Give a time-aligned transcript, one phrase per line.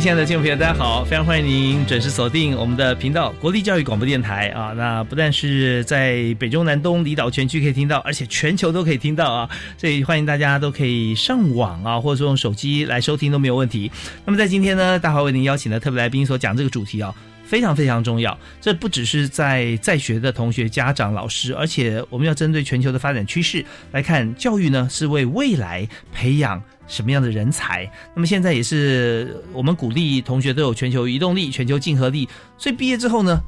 [0.00, 1.04] 亲爱的听众朋友，大家好！
[1.04, 4.72] 非常欢迎您准时锁定我们的频道——国立教育广播电台啊。
[4.76, 9.50] 那不但是在北中南东离岛全区可以听到，而且全球都可以听到啊。
[9.76, 13.90] 所以欢迎大家都可以上网啊，或者说用手机来收听都没有问题。
[14.24, 17.12] 那么在今天呢，大华为您邀请的特别来宾所讲这个主题啊，
[17.44, 18.38] 非常非常重要。
[18.60, 26.62] 这不只是在在学的同学、家长、老师，而且我们要针对全球的发展趋势来看，教育呢是为未来培养。
[26.88, 27.88] 什么样的人才？
[28.14, 33.38] 那么现在也是我们鼓励同学都有全球移动力、全球竞合力，所以毕业之后呢，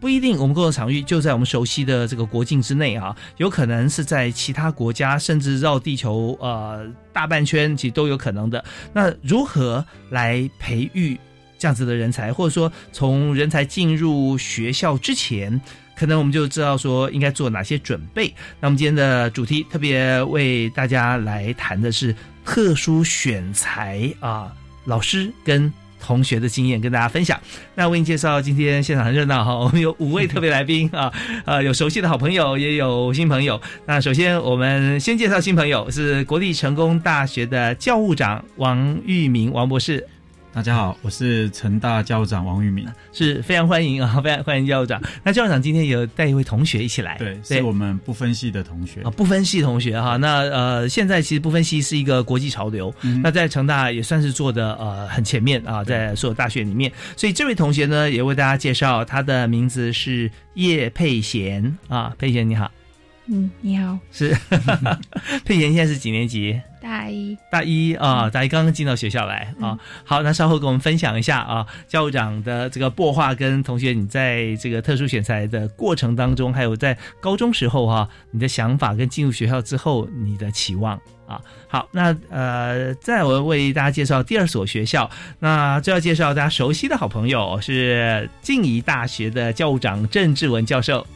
[0.00, 8.64] 不一定我们工作场域就在我们熟悉的这个国境之内啊，有可能是在其他国家，甚至绕地球呃大半圈，其实都有可能的。
[8.92, 11.16] 那如何来培育
[11.58, 15.60] 这样子的人才，或者说从人才进入学校之前？
[16.00, 18.34] 可能我们就知道说应该做哪些准备。
[18.58, 24.50] 那我们今天的主题特别为大家来谈的是特殊选材啊，
[24.86, 27.38] 老师跟同学的经验跟大家分享。
[27.74, 31.12] 那为您介绍今天现场很热闹哈，我们有五位特别来宾啊，
[31.44, 33.60] 呃，有熟悉的好朋友，也有新朋友。
[33.84, 40.08] 那首先我们先介绍新朋友，是国立成功大学的教务长王玉明王博士。
[40.52, 45.00] 大家好，我是成大教务长王玉明，是非常欢迎啊， 非常欢迎教务长。
[45.22, 50.16] 那教务长今天有带一位同学一起来，对，是我们不分系的同学啊，不分系同学哈。
[50.16, 56.90] 那呃，现在其实不分系是一个国际潮流，那在成大也算是做的呃很前面啊，在所有大学里面。
[57.16, 62.68] 所以这位同学呢，也为大家介绍，他的名字是叶佩贤啊，佩贤你好。
[63.32, 64.36] 嗯，你好，是
[65.46, 66.60] 佩贤，现在是几年级？
[66.82, 69.78] 大一，大一啊，大一刚刚进到学校来啊。
[70.04, 81.40] 好，那稍后跟我们分享一下啊，教务长的这个擘画跟同学，你在这个特殊选材的过程当中，还有在高中时候哈，你的想法跟进入学校之后你的期望啊。
[81.68, 85.08] 好，那呃，再我为大家介绍第二所学校，
[85.38, 91.06] 那就要介绍大家熟悉的好朋友是静宜大学的教务长郑志文教授。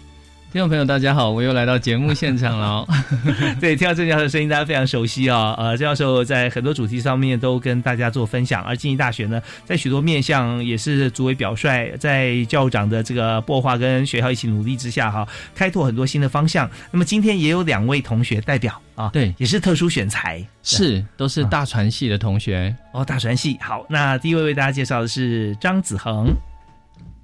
[0.54, 2.86] 听众朋友，大家好，我又来到节目现场了。
[3.60, 5.52] 对，听到郑教授的声音，大家非常熟悉啊。
[5.58, 15.26] 呃，郑教授在很多主题上面都跟大家做分享，而经济大学呢，在许多面向也是作为表率，在教长的这个擘画跟学校一起努力之下，哈，
[15.56, 16.70] 开拓很多新的方向。
[16.92, 23.58] 那么今天也有两位同学代表啊，对，也是特殊选材，是都是大传系的同学哦，大传系。
[23.60, 26.32] 好，那第一位为大家介绍的是张子恒。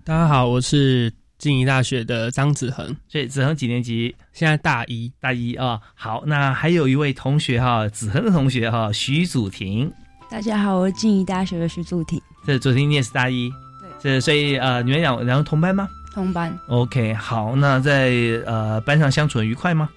[0.04, 1.12] 大家好，我是。
[1.40, 4.14] 静宜大学的张子恒，所以子恒几年级？
[4.34, 5.80] 现在大一，大一啊。
[5.94, 9.90] 好，那还有一位同学哈，子恒的同学哈，徐祖婷。
[10.30, 12.20] 大家好，我是静宜大学的徐祖婷。
[12.46, 13.50] 这祖婷你也是大一，
[13.80, 13.88] 对。
[13.98, 15.88] 这所以呃，你们两两个同班吗？
[16.12, 16.54] 同班。
[16.68, 18.10] OK，好，那在
[18.44, 19.88] 呃班上相处愉快吗？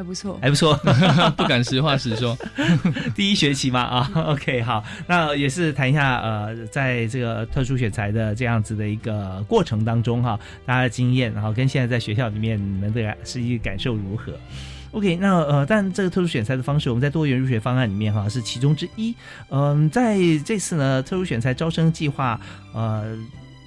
[0.00, 0.74] 还不错，还不错，
[1.36, 2.34] 不敢实话实说。
[3.14, 14.32] 第一学期嘛，啊， OK，好，那也是谈一下，呃，在这个特殊选材的这样子的一个过程当中，哈，大家的经验，然后跟现在在学校里面你们的实际感受如何
[14.92, 19.14] ？OK，那呃，但这个特殊选材的方式，我们在多元入学方案里面，哈，是其中之一。
[19.50, 20.16] 嗯，在
[20.46, 22.40] 这次呢，特殊选材招生计划，
[22.72, 23.18] 呃。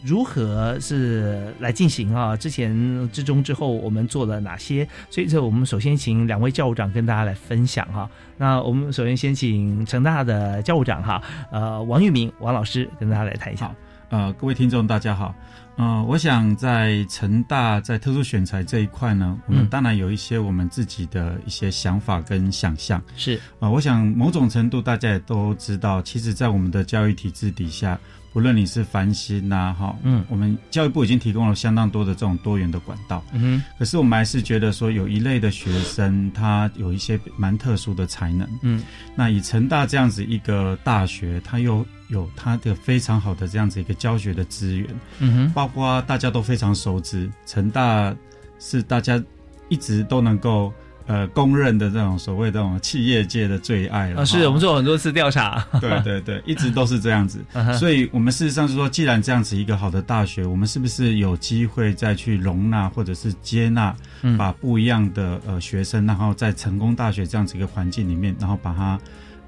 [0.03, 2.35] 如何是来进行啊？
[2.35, 4.87] 之前、之中、之后，我们做了哪些？
[5.09, 8.09] 所以，这我们首先请两位教务长跟大家来分享哈。
[8.37, 11.21] 那我们首先先请成大的教务长哈，
[11.51, 13.73] 呃，王玉明王老师跟大家来谈一下。
[14.09, 15.33] 呃，各位听众大家好，
[15.75, 23.01] 呃，我想在成大在特殊选材这一块呢，我们嗯当然有一些我们自己的一些想法跟想象。
[23.15, 27.99] 是啊、我想某种程度大家也都知道，其实，在我们的教育体制底下，
[28.33, 30.25] 不论你是繁星呐、哈，嗯。
[30.27, 33.23] 我们教育部已经提供了相当多的这种多元的管道。
[33.31, 33.63] 嗯哼。
[33.77, 38.49] 可是我们还是觉得说，有一类的学生，他有一些蛮特殊的才能。
[38.63, 38.83] 嗯。
[39.15, 44.89] 那以成大这样子一个大学，它又有它的非常好的这样子一个教学的资源，
[45.19, 45.53] 嗯哼。
[45.53, 48.15] 包括大家都非常熟知，成大
[48.59, 49.23] 是大家
[49.69, 50.73] 一直都能够
[51.05, 54.21] 呃公认的这种所谓这种企业界的最爱了。
[54.21, 57.43] 啊，是我们做很多次调查，对对对，一直都是这样子。
[57.79, 68.99] 所以，我们事实上是说，既然这样子一个好的大学，我们是不是有机会再去容纳或者是接纳，嗯把不一样的呃学生，然后在成功大学这样子一个环境里面，然后把它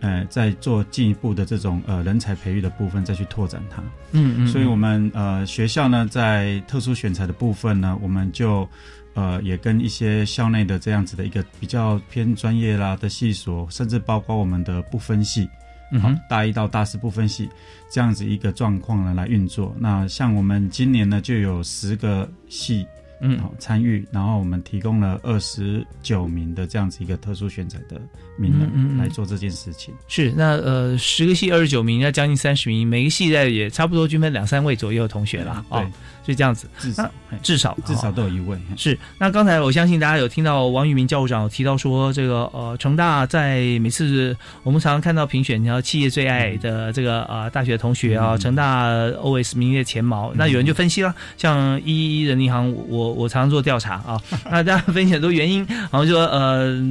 [0.01, 3.81] 呃再做进一步的这种呃人才培育的部分，再去拓展它。
[4.11, 8.67] 嗯嗯，所以，我们呃学校呢，在特殊选材的部分呢，我们就
[9.15, 15.49] 呃也跟一些校内的这样子的一个比较偏专业啦的系所，甚至包括我们的不分系，
[15.91, 17.49] 嗯哼，大一到大四不分系
[17.89, 19.75] 这样子一个状况呢来运作。
[19.79, 22.85] 那像我们今年呢就有十个系
[23.21, 23.39] 嗯。
[23.39, 27.99] 好参与，然后我们提供了二十九名的这样子一个特殊选材的
[28.37, 29.93] 名额来做这件事情。
[30.07, 35.79] 是那呃十个系二十九名，要将近三十名，每个系在也差不多均分两三位左右的同学啦，对。
[35.79, 35.91] 哦，
[36.25, 38.55] 是这样子，至少嘿至少至少哦都有一位。
[38.55, 48.89] 嘿是，那刚才我相信大家有听到王玉明教务长提到说，这个呃，成大在每次我们常常看到评选，然后企业最爱的这个呃大学同学啊，嗯成大
[49.21, 50.31] always 名列前茅。
[50.35, 56.83] 那有人就分析了，像一一人银行，我我常常做调查啊， 那大家分析很多原因，然后说呃。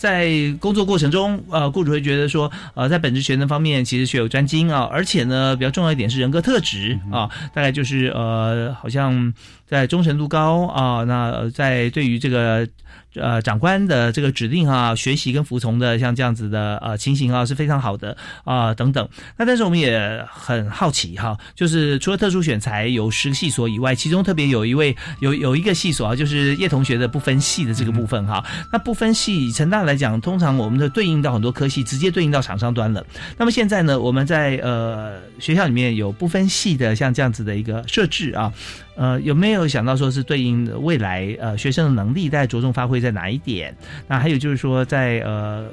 [0.00, 9.34] 在工作过程中，呃，雇主会觉得说，呃，在本职学能方面其实学有专精啊，而且呢，比较重要一点是人格特质啊，大概就是呃，好像
[9.70, 12.66] 在忠诚度高啊，那呃在对于这个
[13.14, 19.08] 呃长官的这个指令啊，学习跟服从的像这样子的呃情形啊是非常好的啊、等等。
[19.36, 28.44] 那但是我们也很好奇哈，就是除了特殊选材有十个系所以外，其中特别有一位有有一个系所啊，就是叶同学的不分系的这个部分哈。
[28.72, 33.06] 那不分系以成大来讲，通常我们的对应到很多科系，直接对应到厂商端了。
[33.38, 38.52] 那么现在呢，我们在呃学校里面有不分系的像这样子的一个设置啊，
[39.00, 43.74] 呃，有没有想到说是对应的未来呃学生的能力，大概着重发挥在哪一点？
[44.06, 45.66] 那还有就是说在呃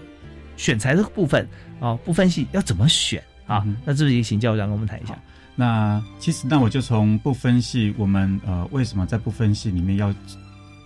[0.56, 1.45] 选材的部分
[1.81, 3.63] 哦，不分析要怎么选啊？
[3.65, 5.13] 嗯那这是请教务长跟我们谈一下。
[5.57, 10.13] 那其实，那我就从不分析我们呃为什么在不分析里面要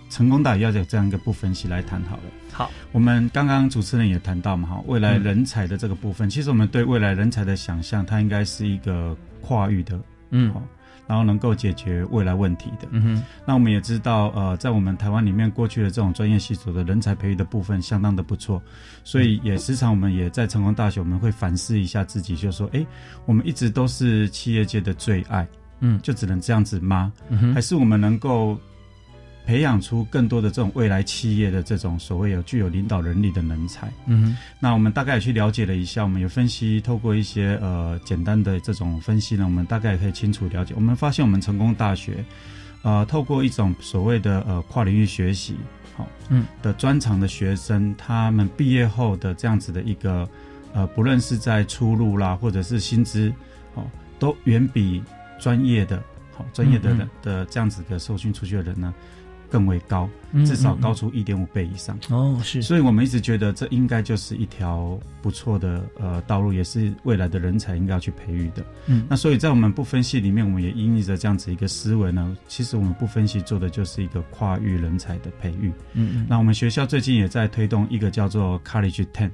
[0.10, 2.24] 成功大学要有这样一个不分析来谈好了。
[2.52, 10.00] 好，我们刚刚主持人也谈到嘛，哈，未来嗯人才的这个部分，其实我们对未来人才的想象，它应该是一个跨域的，
[10.32, 10.64] 嗯好，
[11.12, 12.88] 然后能够解决未来问题的。
[12.92, 18.64] 嗯哼，那我们也知道，呃，在我们台湾里面，过去的这种专业系所的人才培育的部分相当的不错，
[19.04, 22.86] 所以也时常我们也在成功大学，我们会反思一下自己，就说，哎，
[23.26, 25.46] 我们一直都是企业界的最爱，
[25.82, 27.12] 嗯就只能这样子吗？
[27.28, 28.58] 嗯哼还是我们能够
[29.46, 33.92] 培养出更多的这种未来企业的这种所谓有具有领导能力的人才？
[34.06, 40.74] 嗯哼那我们大概也去了解了一下，我们有分析，透过一些呃简单的这种分析呢，我们大概也可以清楚了解。
[40.76, 42.24] 我们发现我们成功大学，
[42.84, 45.56] 呃，透过一种所谓的呃跨领域学习，
[45.96, 50.28] 好、嗯的专长的学生，他们毕业后的这样子的一个
[50.74, 53.34] 呃，不论是在出路啦，或者是薪资，
[53.74, 53.84] 哦，
[54.20, 55.04] 都远比
[55.40, 56.02] 专业的
[56.34, 58.94] 好专业的人嗯的这样子的受训出去的人呢
[59.52, 61.98] 更为高，嗯至少高出一点五倍以上。
[62.10, 68.66] 哦，是，所以我们一直觉得这应该就是一条不错的呃道路，也是未来的人才应该要去培育的。
[68.88, 75.70] 嗯那所以在我们不分析里面，我们也因应着这样子一个思维呢，其实我们不分析做的就是一个跨域人才的培育。
[75.94, 79.30] 嗯嗯那我们学校最近也在推动一个叫做 College Ten，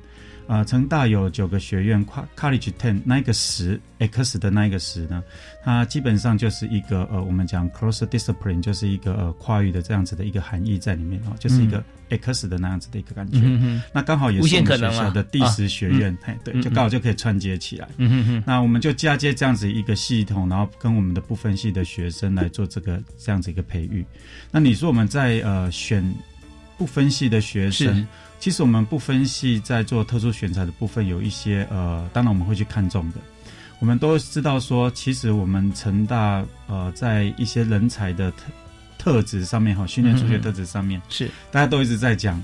[0.48, 5.22] 呃，成大有九个学院，跨 College Ten 那一个十 X 的那一个十呢，
[5.64, 13.40] 它基本上就是一个呃，我们讲 cross discipline，就是一个呃跨域的这样子的一个含义在里面啊、哦，就是一个 X 的那样子的一个感觉。
[13.44, 14.94] 嗯哼那刚好也是我们可能啊。
[14.94, 17.90] 学校的第十学院，嘿，对，嗯就刚好就可以串接起来。
[17.98, 24.06] 嗯哼哼，那我们就嫁接这样子一个系统，然后跟我们的不分系的学生来做这个这样子一个培育。
[24.50, 26.04] 那你说我们在呃选
[26.78, 27.86] 不分系的学是。
[27.86, 28.08] 生，
[28.40, 33.18] 其实我们不分析在做特殊选材的部分有一些呃，当然我们会去看重的。
[33.80, 38.44] 我们都知道说，其实我们成大呃在一些人才的特
[38.98, 42.44] 特质上面哈，训练出学特质上面，是，大家都一直在讲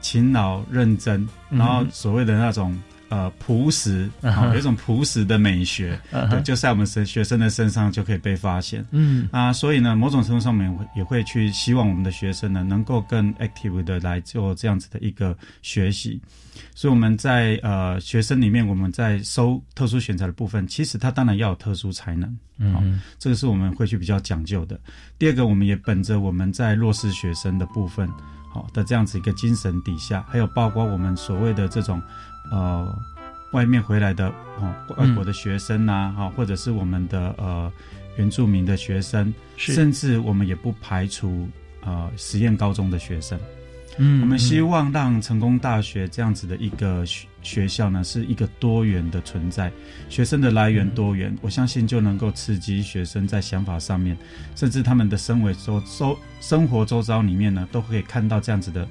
[0.00, 1.58] 勤劳认真，嗯。
[1.58, 2.80] 然后所谓的那种
[3.14, 8.84] 呃朴实啊，有一种朴实的美学，对，就在我们学学生的身上就可以被发现。
[8.90, 16.20] 嗯啊，所以呢，某种程度上面也会去希望我们的学生呢，能够更 active 的来做这样子的一个学习。
[16.74, 24.80] 所以我们在呃学生里面，我们在收特殊选材的部分，其实他当然要有特殊才能，嗯，这个是我们会去比较讲究的。
[25.20, 28.08] 第二个，我们也本着我们在弱势学生的部分，
[28.52, 32.02] 好的这样子一个精神底下，还有包括我们所谓的这种。
[32.50, 32.98] 呃，
[33.52, 37.72] 外面回来的哦，外国的学生呐，哈，或者是我们的呃
[38.16, 41.48] 原住民的学生，甚至我们也不排除
[41.82, 43.38] 呃实验高中的学生。
[43.96, 49.70] 嗯，我们希望让成功大学这样子的一个学学校呢，是一个多元的存在，
[50.08, 54.16] 学生的来源多元，我相信就能够刺激学生在想法上面，
[54.56, 58.86] 甚至他们的生活周周生活周遭里面呢，都可以看到这样子的。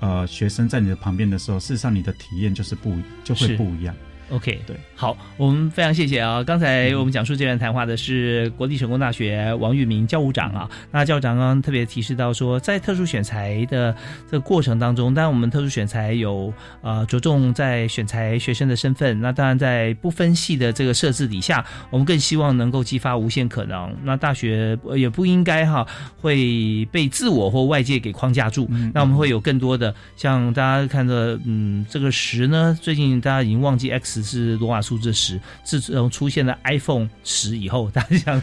[0.00, 3.94] 呃，学生在你的旁边的时候，事实上你的体验就是不就会不一样。
[4.30, 6.44] OK，对，好，我们非常谢谢啊！
[6.44, 10.68] 刚才我们讲述这段谈话的是国立成功大学王玉明教务长啊。
[10.90, 13.94] 那教务长刚刚特别提示到说，在特殊选材的
[14.30, 23.96] 这个过程当中，当然我们特殊选材有呃着重在选材学生的身份，那当然在不分系的这个设置底下，我们更希望能够激发无限可能。
[24.04, 25.86] 那大学也不应该哈
[26.20, 28.68] 会被自我或外界给框架住。
[28.92, 34.17] 那我们会有更多的像大家看着嗯这个十呢，最近大家已经忘记 X。
[34.22, 38.40] 是罗马数字十，自从出现了 iPhone 十以后，大家想，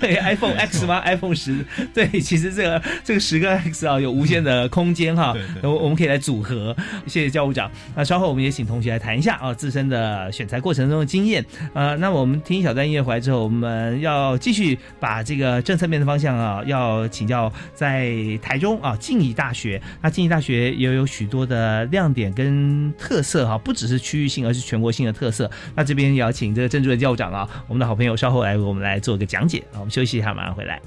[0.00, 1.64] 对 iPhone X 吗？iPhone 十，
[1.94, 6.74] 对，其实这个这个十个 X 啊，有无限的空间哈，我我们可以来组合。
[7.06, 7.70] 谢谢教务长。
[7.94, 11.44] 那稍后我们也请同学来谈一下啊自身的选材过程中的经验。
[11.74, 19.80] 呃，那我们听一小段音乐回来之后，我们要继续把这个政策面的方向啊，要请教在台中啊静宜大学。
[20.02, 25.50] 那静宜大学也有许多的亮点跟特色哈，不只是区域性，而是全国性的特色。
[25.74, 29.76] 那这边邀请这个郑主的校长啊，我们的好朋友稍后来为我们来做个讲解啊。
[29.76, 30.80] 我们休息一下，马上回来。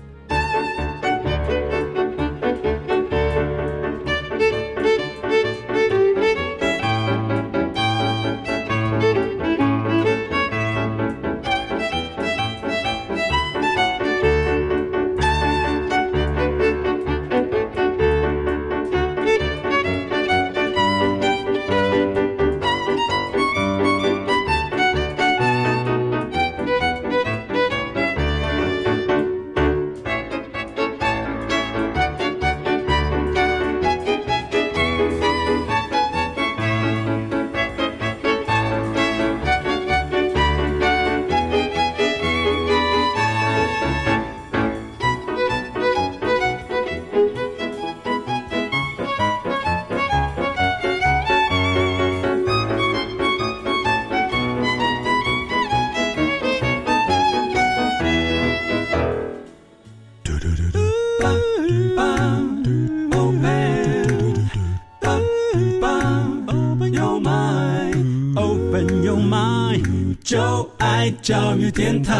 [71.21, 72.13] 教育电台。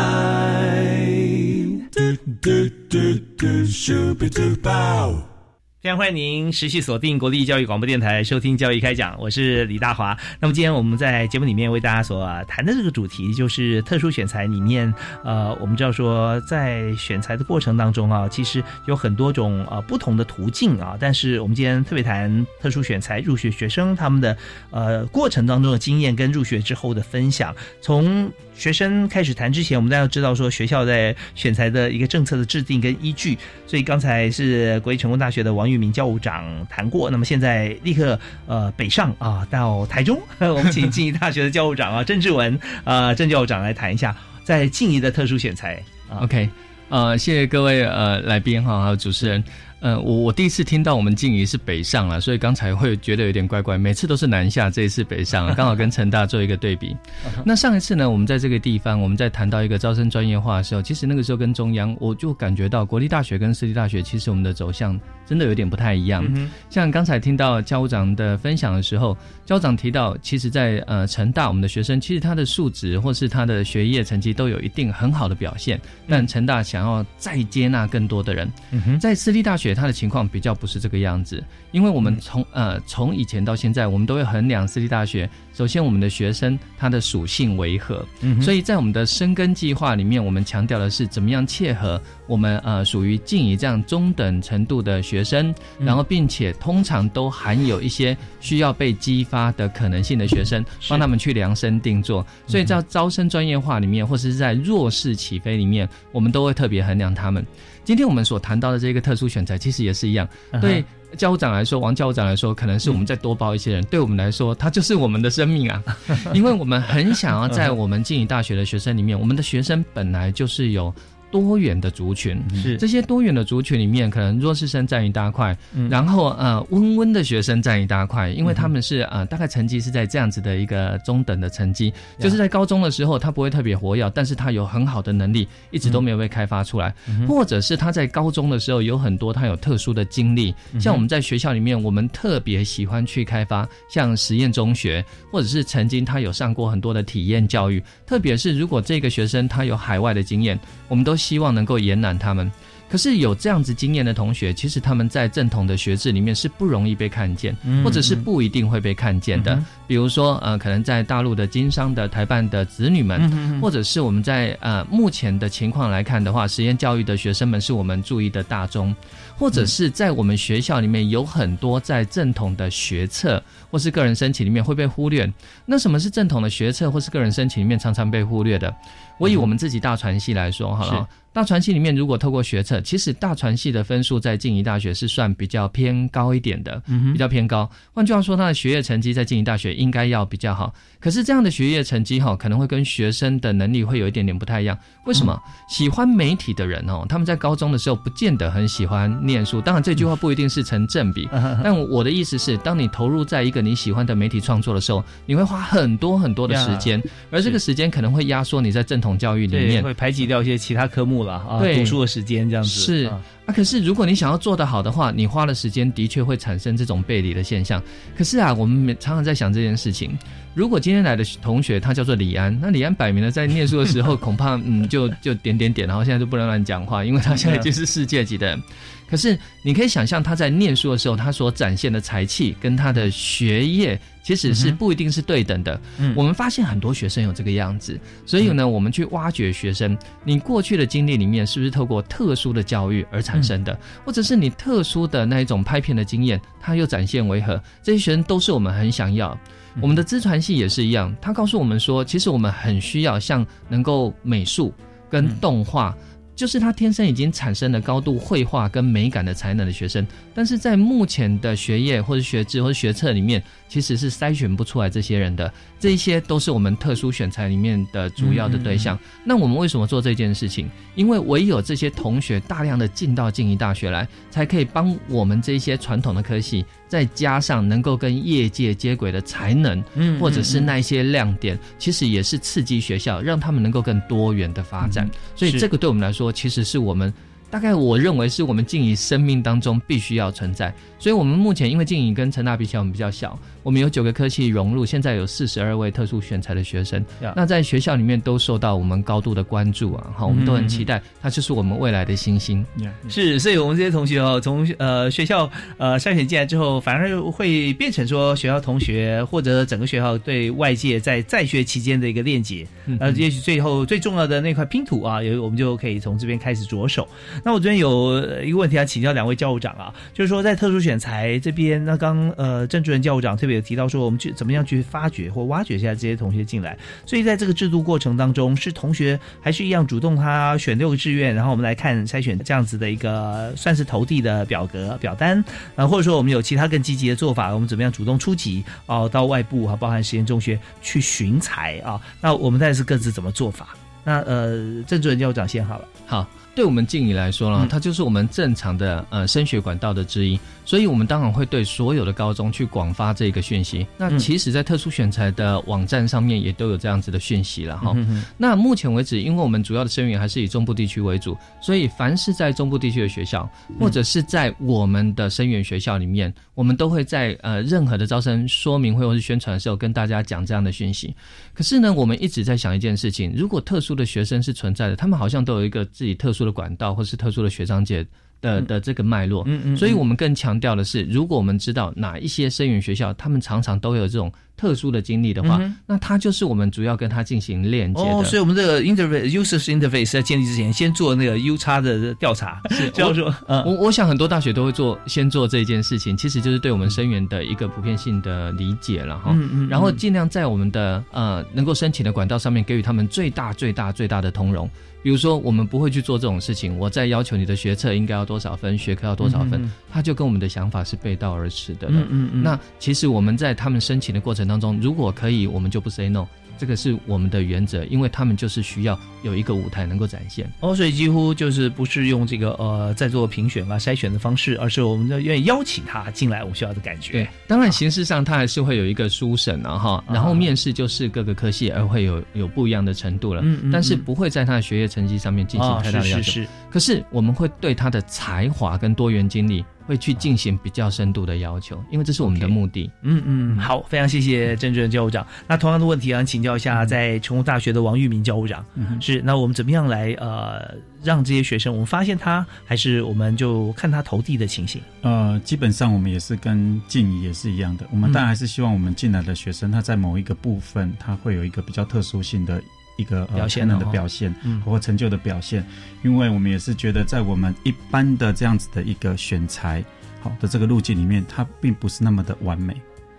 [5.81, 10.17] 非常欢迎您持续锁定国立教育广播电台收听教育开讲，我是李大华。
[10.41, 14.93] 那么今天我们在节目里面为大家所谈的这个主题就是特殊选材里面，
[15.23, 20.97] 呃，我们知道说在选材的过程当中啊，其实有很多种呃不同的途径啊。
[20.99, 24.37] 但是我们今天特别谈特殊选材入学学生他们的
[24.71, 28.29] 呃过程当中的经验跟入学之后的分享，从。
[28.59, 33.37] 学生开始谈之前，我们大家要知道说学校在选材的一个政策的制定跟依据。
[33.65, 44.13] 所以刚才是国立成功大学的王玉明教务长谈过，那么现在立刻呃北上啊到台中，我们请静宜大学的教务长啊郑志文啊郑教务长来谈一下
[44.43, 45.81] 在静宜的特殊选材。
[46.19, 46.49] OK，
[46.89, 49.41] 呃谢谢各位呃来宾哈还有主持人。
[49.81, 53.77] 我我第一次听到我们静怡是北上了，所以刚才会觉得有点怪怪。
[53.77, 56.95] 每次都是南下，这一次北上，刚好跟成大做一个对比。
[57.45, 66.25] 那上一次呢，我们在这个地方，我们在谈到一个招生专业化的时候，其实那个时候跟中央，我就感觉到国立大学跟私立大学，其实我们的走向真的有点不太一样。
[66.69, 78.51] 像刚才听到教务长的分享的时候，教务长提到，其实，在呃成大，我们的学生其实他的素质或是他的学业成绩都有一定很好的表现，但成大想要再接纳更多的人，
[78.99, 79.68] 在私立大学。
[79.69, 85.29] 学它的情况比较不是这个样子，因为我们从呃从以前到现在，我们都会衡量私立大学。
[85.53, 88.03] 首先，我们的学生他的属性为何？
[88.21, 102.25] 嗯，所以在我们的生根计划里面，我们强调的是怎么样切合我们呃属于静怡这样中等程度的学生，然后并且通常都含有一些需要被激发的可能性的学生，帮他们去量身定做。
[102.47, 107.45] 所以在招生专业化里面，或者是在弱势起飞里面，我们都会特别衡量他们。
[107.89, 110.29] 今天我们所谈到的这个特殊选材，其实也是一样，
[110.61, 110.85] 对。
[111.17, 113.83] 教务长来说，王教务长来说，可能是我们再多包一些人。
[113.85, 115.83] 对我们来说，他就是我们的生命啊，
[116.35, 120.93] 因为我们很想要在我们静宜大学的学生里面，我们的学生本来就是有。
[121.31, 122.41] 多元的族群。
[122.53, 122.77] 是。
[122.77, 125.57] 这些多元的族群里面，可能弱势生占一大块，
[125.89, 136.93] 然后呃温温的学生占一大块，因为他们是呃大概成绩是在这样子的一个中等的成绩，就是在高中的时候他不会特别活跃，但是他有很好的能力，一直都没有被开发出来，
[137.27, 151.18] 或者是他在高中的时候有很多他有特殊的经历，像我们在学校里面，我们特别喜欢去开发像实验中学，或者是曾经他有上过很多的体验教育，特别是如果这个学生他有海外的经验，我们都。
[151.19, 152.51] 希望能够延揽他们，
[152.89, 159.61] 可是有这样子经验的同学，其实他们在正统的学制里面是不容易被看见，或者是不一定会被看见的。
[159.85, 168.95] 比如说，呃，可能在大陆的经商的台办的子女们，或者是我们在呃目前的情况来看的话，实验教育的学生们是我们注意的大宗，
[169.37, 175.31] 或者是在我们学校里面有很多在正统的学测或是个人申请里面会被忽略。
[175.65, 178.73] 那什么是正统的学测或是个人申请里面常常被忽略的？
[179.19, 187.69] 我以我们自己大传系来说，好了，大传系里面如果透过学测，其实大传系的分数在静宜大学是算比较偏高一点的，比较偏高。
[187.93, 190.73] 换句话说，他的学业成绩在静宜大学应该要比较好。
[190.99, 194.77] 可是这样的学业成绩哈，可能会跟学生的能力会有一点点不太一样。
[195.05, 195.37] 为什么？
[195.67, 199.59] 喜欢媒体的人哦，他们在高中的时候不见得很喜欢念书。
[199.59, 201.27] 当然，这句话不一定是成正比。
[201.63, 209.08] 但我的意思是，当你投入在一个你喜欢的媒体创作的时候，你会花很多很多的时间，而这个时间可能会压缩你在正统。
[209.17, 213.21] 教育里面会排挤掉一些其他科目了啊，读书的时间这样子是啊。
[213.51, 217.81] 可是如果你想要做得好的话，你花的时间的确会产生这种背离的现象。
[218.17, 220.17] 可是啊，我们常常在想这件事情：
[220.53, 228.57] 如果今天来的同学他叫做李安，那李安摆明了在念书的时候恐怕嗯就 就点点点，然后现在就不能乱讲话，因为他现在已经是世界级的。
[229.09, 233.99] 可是你可以想象他在念书的时候，他所展现的才气跟他的学业。
[234.21, 235.81] 其实是不一定是对等的。
[235.97, 247.61] 嗯，我们发现很多学生有这个样子，所以呢，我们去挖掘学生，你过去的经历里面是不是透过特殊的教育而产生的，或者是你特殊的那一种拍片的经验，它又展现为何？
[247.81, 249.37] 这些学生都是我们很想要。
[249.81, 254.73] 我们的资传系也是一样，他告诉我们说，其实我们很需要像能够美术
[255.09, 255.95] 跟动画。
[256.39, 265.53] 就是他天生已经产生了高度绘画跟美感的才能的学生，但是在目前的学业或者学制或者学测里面，其实是筛选不出来这些人的。
[265.81, 268.97] 这一些都是我们特殊选材里面的主要的对象。
[269.25, 270.69] 那我们为什么做这件事情？
[270.95, 285.09] 因为唯有这些同学大量的进到静宜大学来，才可以帮我们这些传统的科系，再加上能够跟业界接轨的才能，嗯，或者是那些亮点，其实也是刺激学校，让他们能够更多元的发展。
[285.35, 286.28] 所以这个对我们来说。
[286.31, 287.13] 其实是我们。
[287.49, 302.39] 大概我认为是我们静怡生命当中必须要存在，所以我们目前因为静怡跟成大比起来我们比较小，我们有九个科系融入，现在有四十二位特殊选材的学生，那在学校里面都受到我们高度的关注啊，好，我们都很期待，他就是我们未来的星。
[302.39, 302.65] 星。
[303.09, 312.65] 是，所以我们这些同学哦，从呃学校呃筛选进来之后，反而会变成说学校同学或者整个学校对外界在在学期间的一个链接，
[312.99, 317.07] 呃，也许最后最重要的那块拼图啊，有我们就可以从这边开始着手。
[317.43, 335.43] 那我这边有一个问题要请教两位教务长啊，就是说在特殊选材这边，那刚呃郑主任教务长特别有提到说，我们去怎么样去发掘或挖掘一下这些同学进来，所以在这个制度过程当中，是同学还是一样主动他选六个志愿，然后我们来看筛选这样子的一个算是投递的表格表单，
[335.75, 343.69] 啊或者说我们有其他更积极的做法，我们怎么样主动出击哦到外部啊，包含实验中学去寻才啊，那我们再是各自怎么做法？
[344.03, 346.27] 那呃郑主任教务长先好了，好。
[346.59, 353.87] 对我们静怡来说呢，它就是我们正常的呃升学管道的之一，所以我们当然会对所有的高中去广发这个讯息。
[353.95, 357.95] 那其实，在特殊选材的网站上面也都有这样子的讯息了哈。
[358.35, 371.15] 那目前为止，因为我们主要的生源还是以中部地区为主，所以凡是在中部地区的学校，或者是在我们的生源学校里面，我们都会在呃任何的招生说明会或是宣传的时候跟大家讲这样的讯息。
[371.53, 376.48] 可是呢，我们一直在想一件事情：如果特殊的学生是存在的，他们好像都有一个自己特殊的。
[376.51, 378.05] 管道或是特殊的学长姐
[378.41, 379.43] 的的这个脉络。
[379.47, 388.09] 嗯嗯，所以我们更强调的是，如果我们知道哪一些生源学校，他们常常都有这种特殊的经历的话，那它就是我们主要跟他进行链接的。
[388.09, 392.61] 哦，所以我们这个 interface users interface 在建立之前，先做那个 U 差的调查。
[392.71, 399.31] 是，就说，我我想很多大学都会做，先做这件事情，其实就是对我们生源的一个普遍性的理解了哈。
[399.33, 399.69] 嗯嗯。
[399.69, 404.69] 然后尽量在我们的呃能够申请的管道上面给予他们最大最大最大的通融。
[405.01, 406.77] 比如说，我们不会去做这种事情。
[406.77, 411.93] 我在要求你的学测应该要多少分，学科要多少分，他就跟我们的想法是背道而驰的了。
[411.95, 412.43] 嗯嗯嗯。
[412.43, 416.27] 那其实我们在他们申请的过程当中，如果可以，我们就不 say no。
[416.57, 420.45] 这个是我们的原则，因为他们就是需要有一个舞台能够展现。
[420.59, 427.13] 哦，所以几乎就是不是用这个呃在做评选啊筛选的方式，而是我们的愿意邀请他进来我们学校的感觉。
[427.13, 433.41] 对，当然形式上他还是会有一个书审啊哈，然后面试就是各个科系而会有有不一样的程度了。
[433.41, 433.71] 嗯嗯。
[433.71, 436.23] 但是不会在他的学业成绩上面进行太大的要求。
[436.23, 436.47] 是是是。
[436.69, 439.63] 可是我们会对他的才华跟多元经历。
[439.89, 442.87] 会去进行比较深度的要求，因为这是我们的目的。
[443.01, 445.25] 嗯嗯，好，非常谢谢郑主任教务长。
[445.47, 448.63] 那同样的问题想，请教一下在成功大学的王玉明教务长。
[449.01, 454.79] 是，那我们怎么样来呃让这些学生，我们发现他，还是我们就看他投递的情形？
[455.01, 462.61] 呃，基本上我们也是跟静怡也是一样的，我们当然还是希望我们进来的学生，他在某一个部分，他会有一个比较特殊性的。
[462.99, 465.65] 一个表现的表现，嗯或成就的表现，
[466.03, 469.83] 因为我们也是觉得，在我们一般的这样子的一个选材
[470.21, 472.75] 好的这个路径里面，它并不是那么的完美。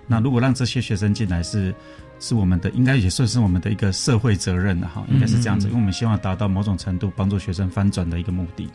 [0.06, 1.74] 那如果让这些学生进来，是
[2.18, 8.68] 是我们的，应该也算是我们的一个社会责任的哈，应该是这样子，因为我们希望达到某种程度帮助学生翻转的一个目的。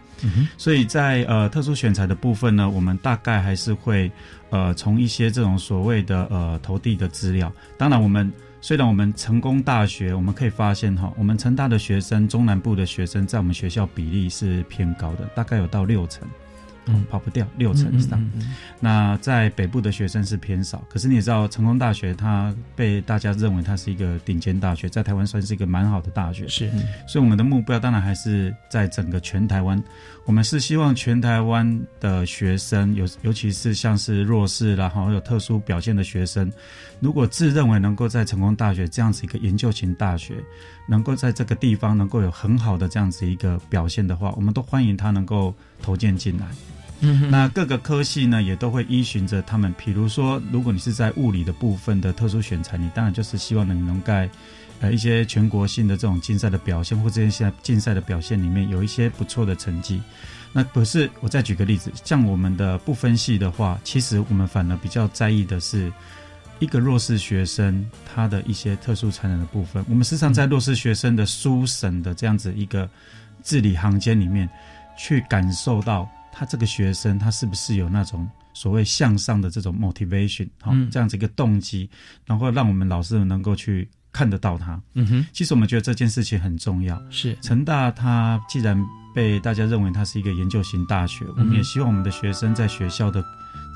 [0.58, 4.12] 所以在呃特殊选材的部分呢，我们大概还是会
[4.50, 8.32] 呃从一些这种所谓的呃投递的资料，当然我们。
[8.68, 16.28] 虽然我们成功大学，我们可以发现哈，我们成大的学生，中南部的学生在我们学校比例是偏高的，大概有到六成。
[16.88, 18.24] 嗯，跑不掉六成以上。
[18.80, 26.48] 那在北部的学生是偏少，可是你也知道，成功大学它被大家认为它是一个顶尖大学，在台湾算是一个蛮好的大学。
[26.48, 26.70] 是，
[27.08, 29.82] 所以我们的目标当然还是在整个全台湾，
[30.26, 36.52] 我们是希望全台湾的学生，尤尤其是像是弱势然后有特殊表现的学生，
[37.00, 40.36] 如果自认为能够在成功大学这样子一个研究型大学，
[40.88, 46.46] 能够在这个地方能够有很好的这样子一个表现的话，我们都欢迎他能够投件进来。
[47.02, 54.30] 嗯，那各个科系呢也都会依循着他们，比如说，如果你是在物理的部分的特殊选材，你当然就是希望能能在
[54.80, 60.02] 呃一些全国性的这种竞赛的表现或这些竞赛的表现里面有一些不错的成绩。
[60.54, 65.92] 那可是我再举个例子，像我们的不分系的话，其实我们反而比较在意的是
[66.60, 69.84] 一个弱势学生他的一些特殊才能的部分。
[69.90, 72.90] 我们时常在弱势学生的书审的这样子一个
[73.42, 74.50] 字里行间里面
[74.98, 76.10] 去感受到。
[76.38, 81.90] 他这个学生，他是不是有那种所谓向上的这种 motivation，哈，这样子一个动机，
[82.26, 84.78] 然后让我们老师能够去看得到他。
[84.96, 87.02] 嗯哼，其实我们觉得这件事情很重要。
[87.10, 88.78] 是成大，它既然
[89.14, 93.24] 被大家认为它是一个研究型大学，我们也希望我们的学生在学校的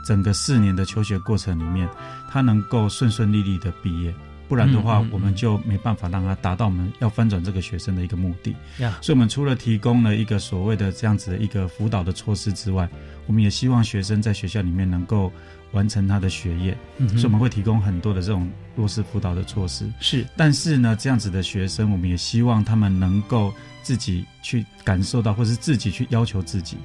[0.06, 1.88] 整个四年的求学过程里面，
[2.30, 4.14] 他能够顺顺利利的毕业。
[4.48, 8.56] 不然的话，我们就没办法让他达到我们要翻转这个学生的一个目的。
[9.00, 12.90] 所以，我们除了提供了一个所谓的这样子的一个辅导的措施之外，
[13.28, 15.32] 我们也希望学生在学校里面能够
[15.72, 16.76] 完成他的学业。
[17.10, 19.88] 所以，我们会提供很多的这种弱势辅导的措施。
[20.00, 26.76] 是，但是呢，这样子的学生，我们也希望他们能够自己去感受到，或是自己去要求自己，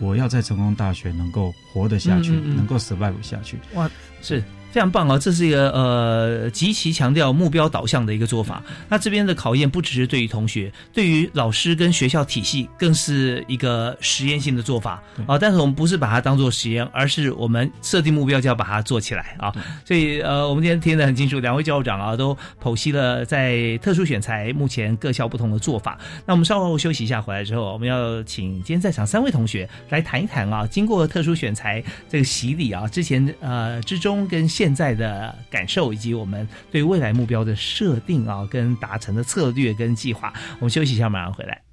[0.00, 3.58] 我要在成功大学能够活得下去，能够 survive 下去。
[3.74, 3.90] 哇，
[4.22, 4.42] 是。
[4.70, 5.18] 非常棒啊！
[5.18, 8.62] 这是一个呃极其强调目标导向的一个做法。
[8.88, 15.38] 那这边的考验不只是对于同学，对于老师跟学校体系更是一个实验性的做法啊。
[15.38, 19.50] 但是我们不是把它当做实验，而是我们设定目标就要把它做起来啊。
[19.86, 25.98] 所以呃，我们今天听得很清楚，两位教务长啊都剖析了在特殊选材目前各校不同的做法。
[26.26, 34.46] 那我们稍后休息一下，回来之后我们要请今天在场三位同学来谈一谈啊，经过特殊选材这个洗礼啊，之前呃之中跟。
[34.58, 41.67] 现在的感受以及我们对未来目标的设定啊，跟达成的策略跟计划，我们休息一下，马上回来。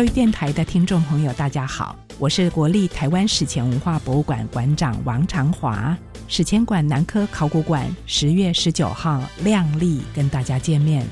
[0.00, 5.94] 教育电台的听众朋友，大家好，我是国立台湾史前文化博物馆馆长王长华。
[6.26, 11.06] 史前馆南科考古馆十月十九号亮丽跟大家见面。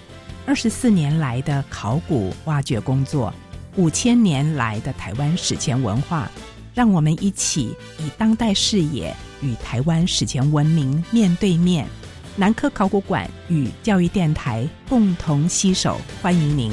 [0.47, 3.31] 二十四年来的考古挖掘工作，
[3.77, 6.27] 五千年来的台湾史前文化，
[6.73, 11.87] 让我们一起以当代视野与台湾史前文明面对面。
[12.37, 16.73] 南科考古馆与教育电台共同携手，欢迎您。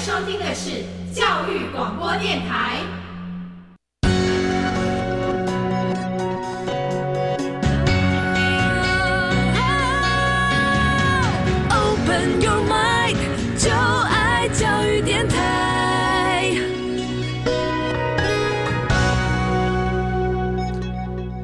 [0.00, 0.82] 收听的是
[1.12, 2.78] 教育广播电台。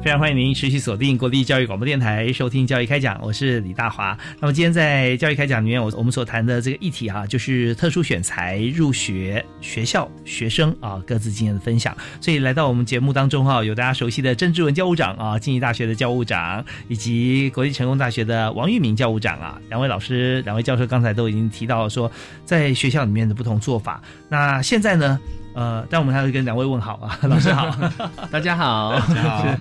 [0.07, 4.17] 非常欢迎您持续锁定国立教育广播电台收听教育开讲，我是李大华。
[4.39, 11.93] 那么今天在教育开讲里面，我我们所谈的这个议题哈，就是特殊选材入学学校学生啊各自经验的分享。
[12.21, 22.09] 所以来到我们节目当中哈，有大家熟悉的郑志文教务长啊，静宜大学的教务长，以及国立成功大学的王玉明教务长啊，两位老师、两位教授刚才都已经提到了说，
[22.45, 24.01] 在学校里面的不同做法。
[24.29, 25.19] 那现在呢？
[25.57, 27.75] 呃，但我们还会跟两位问好啊， 老师好，
[28.29, 29.55] 大家好，大家好。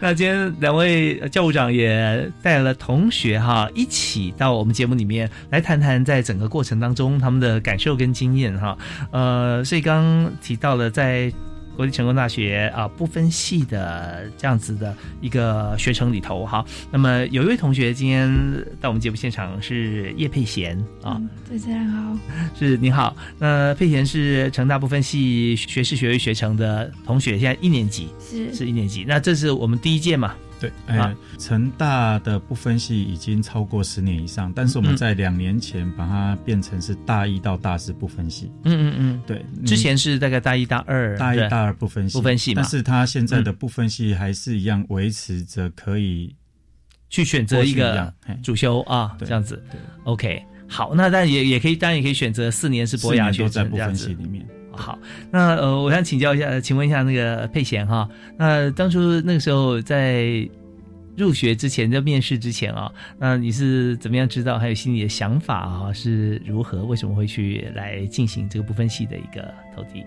[0.00, 8.74] 那今天两位教务长也带了同学哈，一起到我们节目里面来谈谈在整个过程当中他们的感受跟经验哈。
[9.10, 11.30] 呃，所以刚刚提到了在。
[11.76, 16.64] 国立成功大学啊，不分系的这样子的一个学程里头哈。
[16.90, 18.30] 那么有一位同学今天
[18.80, 22.16] 到我们节目现场是叶佩贤啊，主持人好，
[22.58, 23.16] 是你好。
[23.38, 29.04] 那佩贤是成大不分系学士学位学程的同学，现在一年级是是一年级。
[29.06, 30.34] 那这是我们第一届嘛？
[30.60, 38.50] 对，哎，成大的不分系已经超过十年以上，但是我们在两年前把它变成是大一到大四不分系。
[38.64, 42.62] 嗯嗯嗯，对，之前是大概大一大二，大一大二不分系，不分系嘛。
[42.62, 46.34] 但是它现在的不分系还是一样维持着可以
[47.10, 48.12] 去选择一个
[48.42, 49.62] 主修啊，这样子。
[50.04, 54.46] OK，好，那但也也可以，当然也可以选择四年是博雅学在不分系里面。
[54.76, 54.98] 好，
[55.30, 60.48] 那呃，我想请教一下，请问一下那个佩贤哈，那当初那个时候在
[61.16, 64.58] 入学之前，在面试之前啊，那你是怎么样知道？
[64.58, 66.84] 还有心里的想法啊是如何？
[66.84, 69.42] 为什么会去来进行这个不分系的一个
[69.74, 70.04] 投递？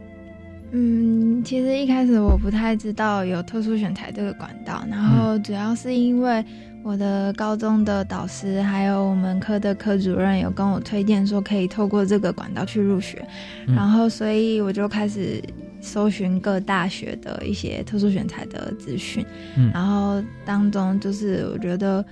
[0.71, 6.43] 嗯，其实一开始我不太知道有特殊选材这个管道，然后主要是因为。
[6.88, 13.28] 我的高中的导师还有我们科的科主任有跟我推荐说可以透过这个管道去入学，
[13.76, 15.43] 然后所以我就开始
[15.82, 19.26] 搜寻各大学的一些特殊选材的资讯，
[19.73, 22.04] 然后当中就是我觉得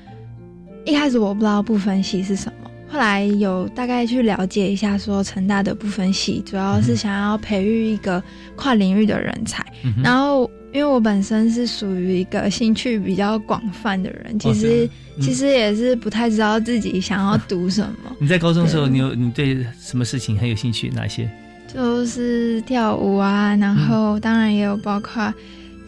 [0.84, 8.22] 一开始我不知道不分系是什么，后来有大概去了解一下，说成大的不分系主要是想要培育一个
[8.58, 9.66] 跨领域的人才，
[10.04, 10.52] 然后。
[10.76, 14.90] 因为我本身是属于一个兴趣比较广泛的人，其实
[15.22, 18.14] 其实也是不太知道自己想要读什么。
[18.20, 20.90] 你在高中的时候，你有你对什么事情很有兴趣？
[20.90, 21.30] 哪些？
[21.74, 25.34] 就是跳舞啊，然后当然也有包括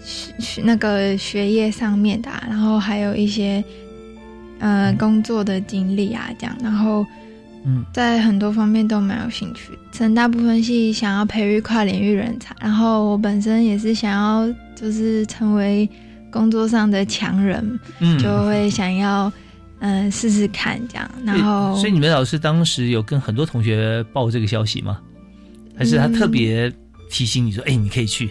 [0.05, 3.61] 学那个学业上面的，然后还有一些
[4.59, 7.05] 呃工作的经历啊，这样，然后。
[7.69, 9.77] 嗯，在很多方面都蛮有兴趣。
[9.91, 14.47] 成大部分系想要培育跨领域人才，然后我本身也是想要
[14.79, 15.89] 就是成为
[16.31, 19.31] 工作上的强人，嗯就会想要
[19.79, 21.09] 嗯试试看这样。
[21.25, 24.99] 然后，所以你们老师当时有跟很多同学报这个消息吗？
[25.75, 26.73] 还是他特别
[27.09, 28.29] 提醒你说：“哎、你可以去。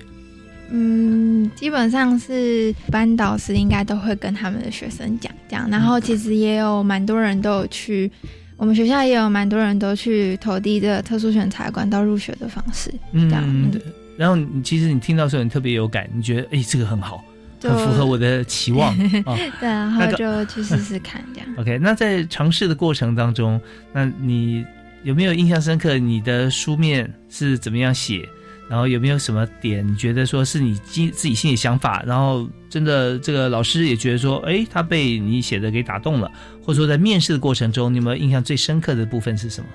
[0.68, 5.70] 嗯，基本上是班导师应该都会跟他们的学生讲这样。
[5.70, 8.10] 然后其实也有蛮多人都有去，
[8.56, 13.80] 我们学校也有蛮多人都去投递这个特殊选材管道入学的方式。”这样，嗯，对
[14.16, 17.24] 然后你其实你听到的时候，你特别有感，你觉得哎、这个很好，
[17.60, 18.90] 很符合我的期望
[19.26, 19.36] 啊。
[19.60, 21.48] 对，然后就去试试看这样。
[21.58, 23.60] OK，那在尝试的过程当中，
[23.92, 24.64] 那你
[25.02, 25.98] 有没有印象深刻？
[25.98, 28.28] 你的书面是怎么样写？
[28.68, 36.28] 然后有没有什么点，你觉得说是你自自己心里想法，然后真的这个老师也觉得说，哎，他被你写的给打动了，
[36.64, 39.68] 或者说在面试的过程中，你有没有印象最深刻的部分是什么？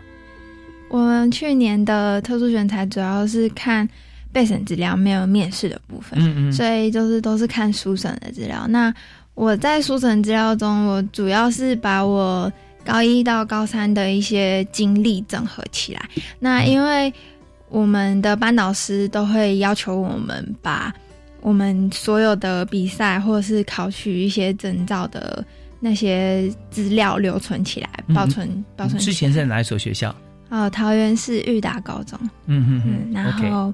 [0.89, 3.87] 我们去年的特殊选材主要是看
[4.31, 8.65] 备审资料，没有面试的部分，嗯嗯所以就是都是看书审的资料。
[8.67, 8.93] 那
[9.33, 12.51] 我在书审资料中，我主要是把我
[12.85, 16.01] 高一到高三的一些经历整合起来。
[16.39, 17.13] 那因为
[17.69, 20.93] 我们的班导师都会要求我们把
[21.39, 25.43] 我们所有的比赛或者是考取一些证照的
[25.79, 28.99] 那些资料留存起来，保存、保存。
[28.99, 30.13] 之前在哪一所学校？
[30.49, 32.19] 哦，桃园市裕达高中。
[32.45, 33.73] 嗯嗯嗯，然后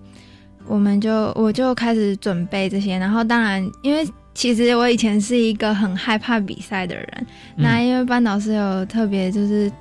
[0.67, 7.25] 我们就我就开始准备这些，然后当然，因为其实我以前是一个很害怕比赛的人，
[7.56, 7.63] 嗯。
[7.63, 9.71] 那因为班导师有特别就是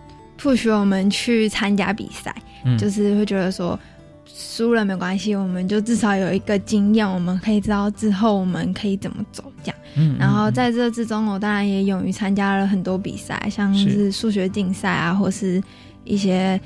[0.40, 2.78] push 我们去参加比赛，嗯。
[2.78, 3.78] 就是会觉得说
[4.24, 9.76] 输了没关系，我们就至少有一个经验，我们可以知道之后我们可以怎么走这样。
[9.96, 15.62] 嗯然后在这之中，我当然也勇于参加了很多比赛，像是数学竞赛啊，或是
[16.04, 16.60] 一些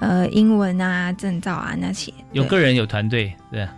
[0.00, 2.12] 呃英文啊、证照啊那些。
[2.32, 3.74] 有个人有团队，对吧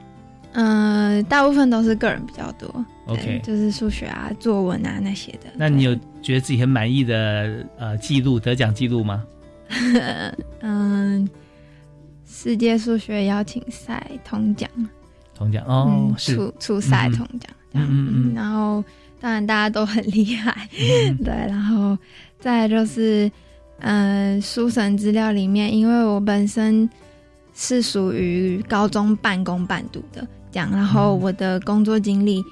[0.54, 2.68] 嗯、大部分都是个人比较多。
[3.06, 5.48] OK 对就是数学啊、作文啊那些的。
[5.56, 9.24] 那你有觉得自己很满意的呃记录得奖记录吗？
[10.60, 11.26] 嗯，
[12.26, 14.68] 世界数学邀请赛铜奖，
[15.34, 18.84] 铜奖哦，嗯，是初初赛嗯铜奖，这样，嗯嗯嗯然后
[19.20, 20.68] 当然大家都很厉害，
[21.08, 21.96] 嗯 对，然后
[22.38, 23.30] 再来就是，
[23.82, 26.88] 嗯、书审资料里面，因为我本身
[27.54, 32.42] 是属于高中半工半读的这样，然后我的工作经历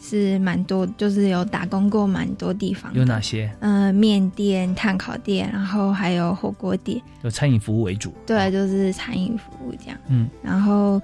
[0.00, 3.50] 是蛮多，就是有打工过蛮多地方，有哪些？
[3.60, 8.12] 嗯、面店、炭烤店，然后还有火锅店，有餐饮服务为主。
[8.26, 9.98] 对，就是餐饮服务这样。
[10.08, 11.00] 嗯，然后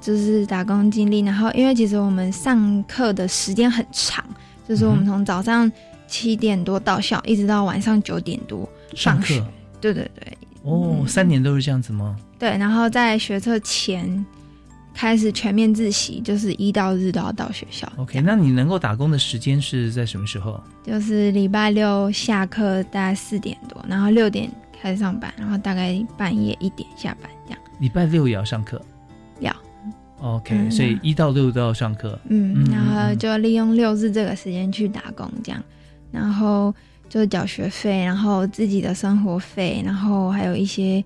[0.00, 4.24] 就是打工经历，然后因为其实我们上课的时间很长，
[4.68, 5.70] 就是我们从早上
[6.12, 9.42] 七点多到校，一直到晚上九点多上课。
[9.80, 12.14] 对对对哦，三年都是这样子吗？
[12.38, 14.24] 对，然后在学测前
[14.92, 17.90] 开始全面自习，就是一到日都要到学校。
[17.96, 20.62] OK，那你能够打工的时间是在什么时候？
[20.84, 27.60] 就是礼拜六下课大概四点多，然后六点开始上班，然后大概半夜一点下班这样。
[27.80, 28.80] 礼拜六也要上课
[29.40, 29.56] 要
[30.20, 32.16] ？OK，、嗯所以一到六都要上课。
[32.28, 35.60] 嗯，然后就利用六日这个时间去打工，这样，
[36.12, 36.72] 然后
[37.08, 41.02] 就缴学费，然后自己的生活费，然后还有一些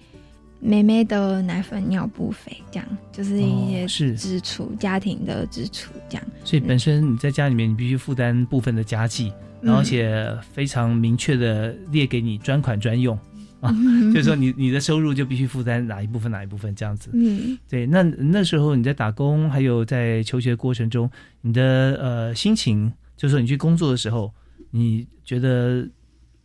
[0.60, 4.14] 妹妹的奶粉、尿布费，这样就是一些哦是。
[4.14, 6.26] 支出、家庭的支出，这样。
[6.44, 13.16] 所以本身你在家里面，你必须负担部分的家计，然后而且非常明确的列给你专款专用
[13.60, 14.12] 啊，嗯。
[14.14, 17.10] 就是说你你的收入就必须负担哪一部分哪一部分这样子。
[17.12, 21.10] 嗯，对，那那时候你在打工，还有在求学过程中，
[21.42, 24.32] 你的呃心情，就是说你去工作的时候，
[24.76, 25.88] 你觉得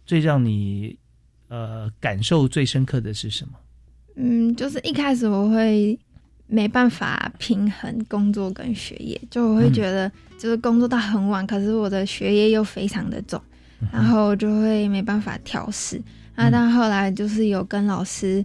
[0.05, 0.97] 最让你
[1.49, 3.53] 呃感受最深刻的是什么？
[4.15, 5.97] 嗯，就是一开始我会
[6.47, 13.41] 没办法平衡工作跟学业，就我会嗯觉得就是工作到很晚，可是我的学业又非常的重，
[13.81, 16.01] 嗯然后就会没办法调试。
[16.35, 18.43] 那嗯但后来就是有跟老师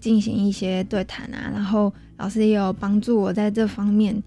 [0.00, 4.22] 进行一些对谈啊，然后老师也有帮助我在这方面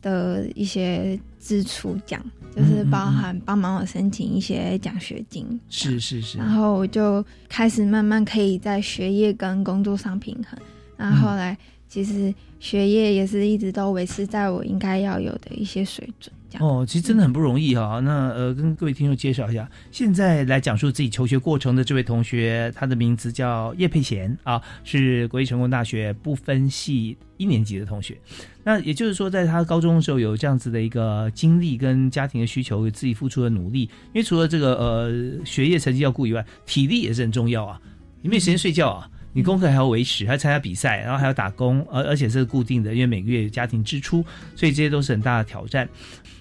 [0.00, 2.24] 的一些支出，这样
[2.56, 10.58] 就是包含帮忙我申请一些奖学金，是是是，然后我就开始慢慢可以在学业跟工作上平衡。
[10.96, 11.56] 然后后来
[11.88, 16.34] 其实学业也是一直都维持在我应该要有的一些水准。
[16.48, 28.16] 这样哦，其实真的很不容易哈、那呃，跟各位听众介绍一下，现在来讲述自己求学过程的这位同学，他的名字叫叶佩贤啊，是国立成功大学不分系一年级的同学。
[28.62, 33.82] 那也就是说，在他高中的时候有这样子的一个经历跟家庭的需求，有自己付出的努力。
[33.82, 37.80] 因为除了这个呃学业成绩要顾以外，体力也是很重要啊。
[38.22, 44.24] 你没有时间睡觉啊，你功课还要维持，还要参加比赛，然后还要打工，而而且是固定的，因为每个月有家庭支出，
[44.56, 45.88] 所以这些都是很大的挑战。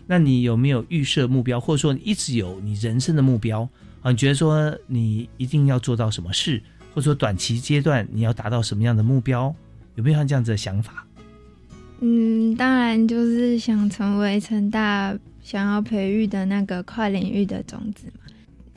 [0.08, 3.68] 那你有没有预设目标，或者说你一直有你人生的目标
[4.02, 4.12] 啊？
[4.12, 6.62] 你觉得说你一定要做到什么事，
[6.94, 9.54] 或者说短期阶段你要达到什么样的目标？
[9.96, 11.06] 有没有像这样子的想法？
[12.02, 18.22] 嗯，当然就是想成为成大想要培育的那个跨领域的种子嘛。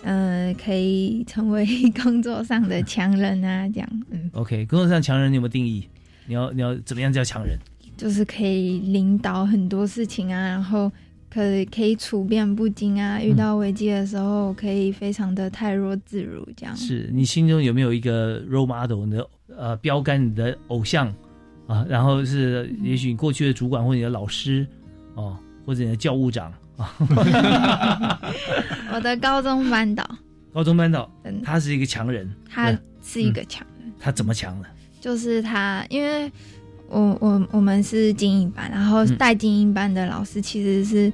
[0.05, 1.66] 呃，可以成为
[2.01, 4.03] 工作上的强人啊，这样。
[4.11, 5.89] 嗯，OK，工作上强人你有没有定义？
[6.26, 7.59] 你要你要怎么样叫强人？
[7.97, 10.91] 就是可以领导很多事情啊，然后
[11.31, 16.76] 可可以处变不惊啊，遇到危机的时候可以非常的泰若自如，这样。
[16.76, 19.05] 是你心中有没有一个 role model？
[19.05, 21.07] 你的呃标杆，你的偶像
[21.66, 21.85] 啊？
[21.89, 24.66] 然后是也许你过去的主管或者你的老师
[25.14, 26.53] 哦，或者你的教务长。
[28.93, 30.09] 我的高中班导，
[30.53, 31.11] 高中班导，
[31.45, 32.72] 他是一个强人，他
[33.03, 33.93] 是一个强人。
[33.99, 34.66] 他怎么强呢？
[35.01, 36.31] 就是他，因为
[36.89, 41.12] 我我我们是精英班，然后带精英班的老师其实是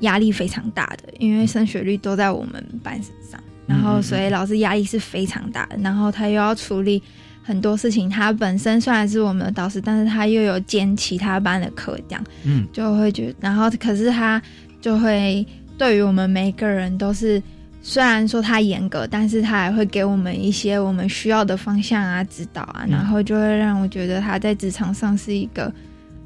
[0.00, 7.02] 压力非常大的，因为升学率都在我们班身上，然后所以老师压力是非常大的，然后他又要处理
[7.42, 8.10] 很多事情。
[8.10, 14.40] 他本身虽然是我们的导师，但是他又有兼其他班的课，这样，嗯，就会觉得，然后可是他。
[14.82, 15.46] 就会
[15.78, 17.40] 对于我们每个人都是，
[17.82, 25.72] 虽然说他严格，但是他还会给我们一些我们需要的方向啊、指导啊，然后就会让我觉得他在职场上是一个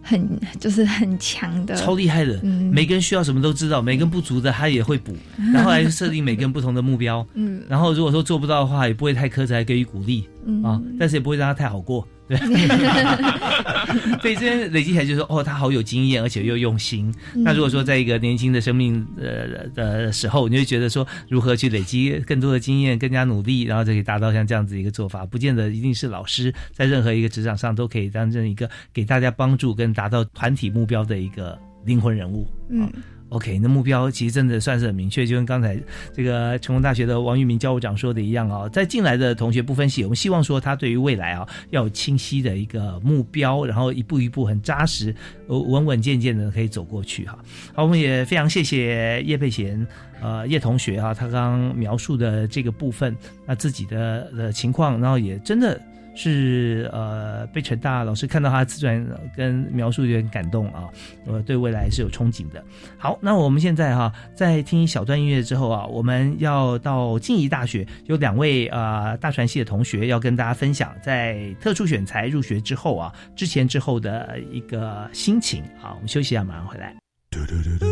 [0.03, 0.29] 很
[0.61, 2.41] 就是很强的、超厉害的。
[2.43, 5.17] 每个人需要什么都知道，每个人不足的他也会补，
[5.53, 7.27] 然后来设定每个人不同的目标。
[7.35, 12.07] 嗯，然后如果说做不到的话，也不会太苛责，还给予鼓励嗯啊，但是也不会让他太好过。
[14.20, 17.14] 对，所以这边累积起来就是说，哦，他好有经验，而且又用心。
[17.35, 32.47] 那如果说在一个年轻的生命呃的时候，你会觉得说，如何去累积更多的经验，更加努力，然后就可以达到像这样子一个做法，不见得一定是老师，在任何一个职场上都可以担任一个给大家帮助跟达到团体目标的一个灵魂人物。
[32.70, 32.91] 嗯。
[33.31, 35.77] OK，那目标其实真的算是很明确，就跟刚才
[36.14, 45.14] 这个成功大学的王玉明教务长说的一样啊，在进来的同学不分析，我们希望说他对于未来啊要有清晰的一个目标，然后一步一步很扎实、
[45.49, 47.37] 稳稳健健的可以走过去哈。
[47.74, 49.85] 好，我们也非常谢谢叶佩贤
[50.22, 55.81] 呃叶同学啊，他刚描述的这个部分，那自己的的情况，然后也真的。
[56.17, 59.07] 是呃，被陈大老师看到他自传
[59.37, 60.89] 跟描述有点感动啊，
[61.27, 62.64] 呃，对未来是有憧憬的。
[62.97, 75.62] 好，那我们现在哈，在听一小段音乐之后啊，我们要到静宜大学，有两位呃大传系的同学要跟大家分享在特殊选材入学之后啊，之前之后的一个心情。
[75.79, 76.97] 好，我们休息一下，马上回来。
[77.31, 77.87] 嘟嘟嘟嘟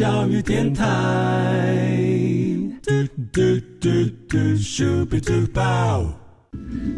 [0.00, 0.82] 教育电台。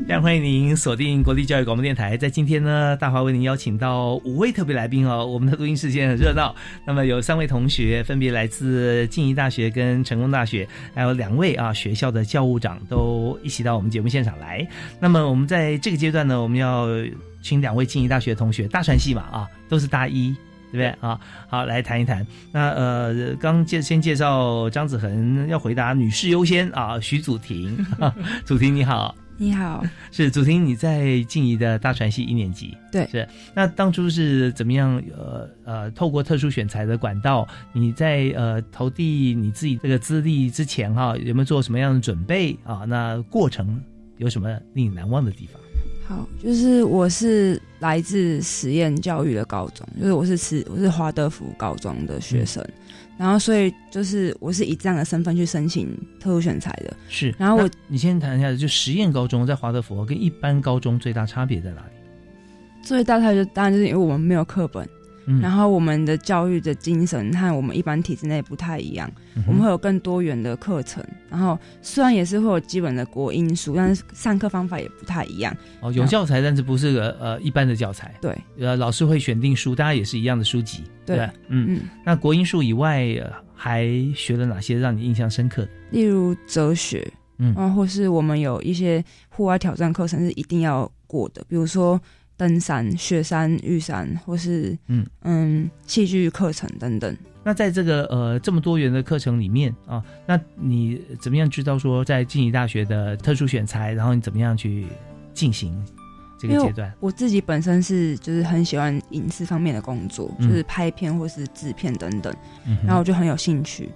[0.06, 2.16] 非常欢迎您锁定国立教育广播电台。
[2.16, 5.26] 在今天呢，大华为您邀请到五位特别来宾哦。
[5.26, 6.54] 我们的录音室间很热闹。
[6.86, 14.64] 那么有三位同学，分别来自静宜大学跟成功大学，还有两位啊学校的教务长都一起到我们节目现场来。
[15.00, 16.86] 那么我们在这个阶段呢，我们要
[17.42, 20.32] 请两位静宜大学同学，大传系嘛啊，都是大一。
[20.72, 21.20] 对不对啊？
[21.48, 22.26] 好，来谈一谈。
[22.50, 26.98] 那呃，刚介先介绍张子恒，要回答女士优先啊。
[26.98, 27.76] 徐祖婷，
[28.44, 33.28] 祖婷你好，你好，是祖婷，你在静怡的大传系一年级，对，是。
[33.54, 35.02] 那当初是怎么样？
[35.14, 42.84] 呃呃，透过特殊选材的管道，你在呃投递你自己这个资历之前哈，有没有做什么样的准备啊？
[42.88, 43.78] 那过程
[44.16, 45.60] 有什么令你难忘的地方？
[46.12, 52.62] 好，就是我是来自实验教育的高中，就是我是是我是华德福高中的学生，
[53.16, 55.88] 然后所以就是我是以这样的身份去申请
[56.20, 56.94] 特殊选材的。
[57.08, 62.82] 是，然后我你先谈一下，就实验高中在华德福跟一般高中最大差别在哪里？
[62.82, 64.86] 最大差别当然就是因为我们没有课本。
[65.40, 69.10] 然后我们的教育的精神和我们一般体制内不太一样，
[69.46, 71.04] 我们会有更多元的课程。
[71.30, 75.56] 然后虽然也是会有基本的国英数，但是上课方法也不太一样。
[75.80, 78.12] 哦，有教材，但是不是个呃一般的教材。
[78.20, 80.82] 对，呃，老师会选定书，大家也是一样的书籍。
[81.06, 81.18] 对，
[81.48, 81.80] 嗯嗯。
[82.04, 83.06] 那国英数以外
[83.54, 85.66] 还学了哪些让你印象深刻？
[85.90, 87.06] 例如哲学，
[87.38, 92.00] 嗯，或是我们有一些户外挑战课程是一定要过的，比如说。
[92.42, 97.16] 登山、雪山、玉山，或是嗯嗯戏剧课程等等。
[97.44, 104.86] 那在这个呃这么多元的课程里面啊，那你怎么样知道说在静宜大学的特殊选材，然后你怎么样去
[105.32, 105.72] 进行
[106.36, 106.92] 这个阶段？
[106.98, 112.34] 我自己本身是就是很喜欢影视方面的工作，就是拍片或是制片等等，
[112.84, 113.88] 然后我就很有兴趣。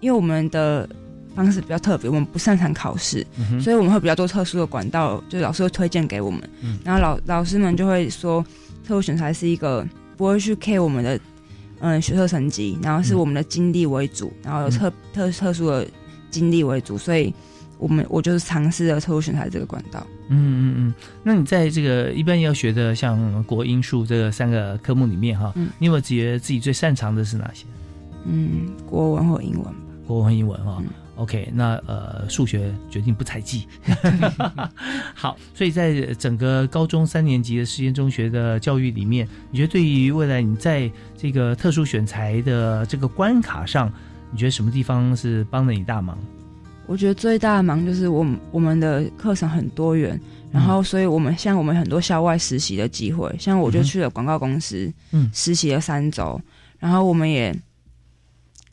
[0.00, 0.88] 因为我们的
[1.34, 3.26] 方式比较特别，我们不擅长考试，
[3.60, 6.42] 所以我们会比较多特殊的管道，就老师会推荐给我们，
[6.84, 8.44] 然后老老师们就会说，
[8.86, 11.18] 特殊选材是一个不会去 care 我们的
[11.80, 15.86] 嗯学测成绩，然后是我们的经历为主，然后有特特特殊的
[16.30, 17.32] 经历为主，所以
[17.78, 20.06] 我们我就是尝试了特殊选材这个管道。
[20.28, 27.64] 嗯嗯嗯，那你在这个一般要学的像国英数这三个科目里面哈，你有没有觉得自己最擅长的是哪些？
[28.24, 29.74] 嗯，国文或英文吧。
[30.06, 30.82] 国文、英文哈
[31.22, 33.64] ，OK，那呃，数学决定不采集。
[35.14, 43.88] 好，所以在整个高中三年级的实验中学的教育里面，你觉得对于未来你在这个特殊选材的这个关卡上，
[44.32, 46.18] 你觉得什么地方是帮了你大忙？
[46.86, 50.20] 我觉得最大的忙就是我我们的课程很多元，
[50.50, 56.40] 然后所以我们像我们很多校外实习的机会，像我就去了广告公司，嗯，实习了三周，
[56.80, 57.54] 然后我们也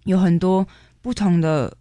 [0.06, 0.66] 有很多。
[1.02, 1.74] 不同的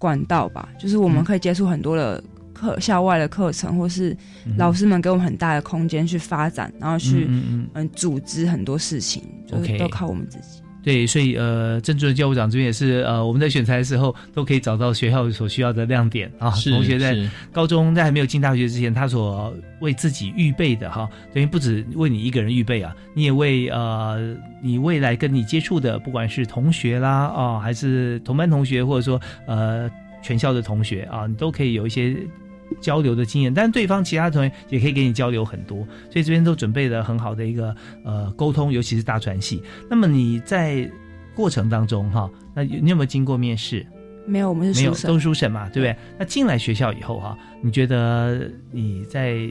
[0.00, 2.24] 管道吧，就是我们可以接触很多的
[2.54, 4.16] 课校外的课程，或是
[4.56, 10.62] 老师们给我们很大的空间去发展，然后去嗯组织很多事情，就是都靠我们自己。
[10.82, 16.50] 对，所以呃，郑主任教务长这边也是呃，我们在选材的时候都可以找到学校所需要的亮点啊。
[16.50, 17.16] 同学在
[17.52, 29.90] 高中在还没有进大学之前，他所为自己预备的哈，等于不止为你一个人预备啊，你也为呃你未来跟你接触的，不管是同学啦啊，还是同班同学，或者说呃
[30.22, 32.16] 全校的同学啊，你都可以有一些。
[32.80, 35.78] 交流的经验，但是对方其他同学也可以给你交流很多，
[36.10, 39.62] 所以这边都准备了很好的一个呃沟通，尤其是大传系。
[39.88, 40.90] 那么你在
[41.34, 43.86] 过程当中哈，那你有没有经过面试？
[44.26, 45.96] 没有，我们是没有都书审嘛，对不对？
[46.18, 49.48] 那进来学校以后哈，你觉得你在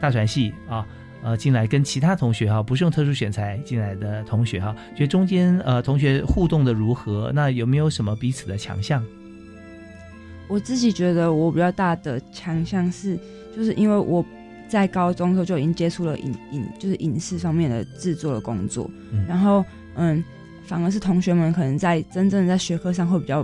[0.00, 0.86] 大传系啊，
[1.22, 7.30] 呃，进来跟其他同学哈，不是用特殊选材进来的同学哈，觉得中间呃同学互动的如何？
[7.34, 9.04] 那有没有什么彼此的强项？
[10.52, 13.18] 我自己觉得我比较大的强项是，
[13.56, 14.22] 就是因为我
[14.68, 18.90] 在高中的时候就已经接触了影影，就是影视方面的制作的工作，
[19.26, 20.22] 然后嗯，
[20.66, 23.42] 反而是同学们可能在真正在学科上会比较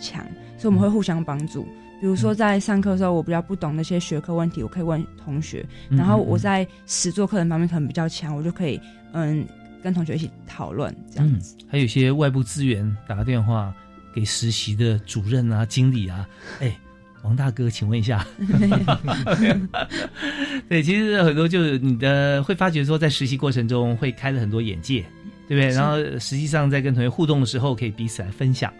[0.00, 0.24] 强，
[0.56, 1.66] 所以我们会互相帮助。
[2.00, 8.80] 比如说在上课的时候，我比较不懂那些学科问题，我可以问同学，然后我在实作课程方面可能比较强，我就可以
[9.12, 9.44] 嗯
[9.82, 11.56] 跟同学一起讨论这样子。
[11.68, 13.74] 还有一些外部资源，打个电话。
[14.18, 16.76] 给实习的主任啊、经理啊，哎，
[17.22, 18.26] 王大哥，请问一下。
[20.68, 25.04] 对，其实很多就是你的会发觉说，在实习过程中会开了很多眼界，
[25.46, 25.68] 对不对？
[25.68, 28.74] 然后实际上在跟同学互动的时候，可以彼此来分享。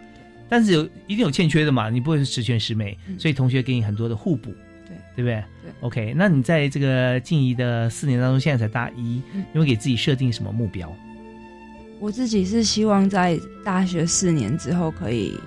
[0.49, 4.53] 但是有一定有欠缺的嘛，你不会是十全十美，所以同学给你很多的互补，
[4.85, 5.41] 对对不对？
[5.63, 5.71] 对。
[5.79, 9.21] OK，那你在这个静怡的四年当中，现在才大一，
[9.53, 10.93] 你会给自己设定什么目标？
[11.99, 15.37] 我自己是希望在大学四年之后可以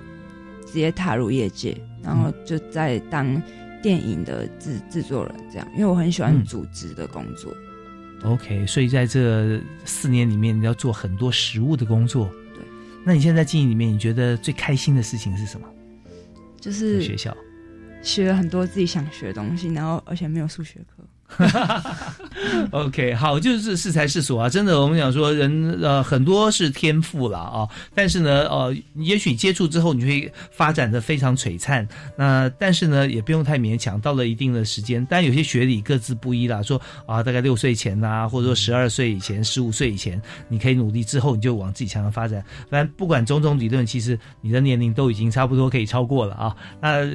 [0.66, 3.40] 直接踏入业界，然后就在当
[3.82, 7.52] 电影的制制作人这样，因为我很喜欢组织的工作。
[8.24, 12.30] OK，所以在这四年里面，你要做很多实务的工作。
[12.54, 12.62] 对，
[13.04, 15.66] 那你现在经营里面，你觉得最开心的事情是什么？
[16.60, 17.36] 就是学校
[18.02, 21.02] 学了很多自己想学的东西，然后而且没有数学课。
[22.72, 24.48] OK，好，就是适才适所啊！
[24.48, 31.86] 真的，我们讲说人呃很多是天赋了啊，但是呢，呃，也许接触之后你会发展的非常璀璨。
[32.16, 34.00] 那但是呢，也不用太勉强。
[34.00, 36.62] 到了一定的时间，但有些学理各自不一啦。
[36.62, 42.44] 说啊，大概六岁前呐，或者说十二岁以前、十五岁以前，你可以努力，之后你就往自己强的发展。
[42.68, 46.56] 反正不管种种理论，其实你的年龄都已经差不多可以超过了啊。
[46.80, 47.06] 那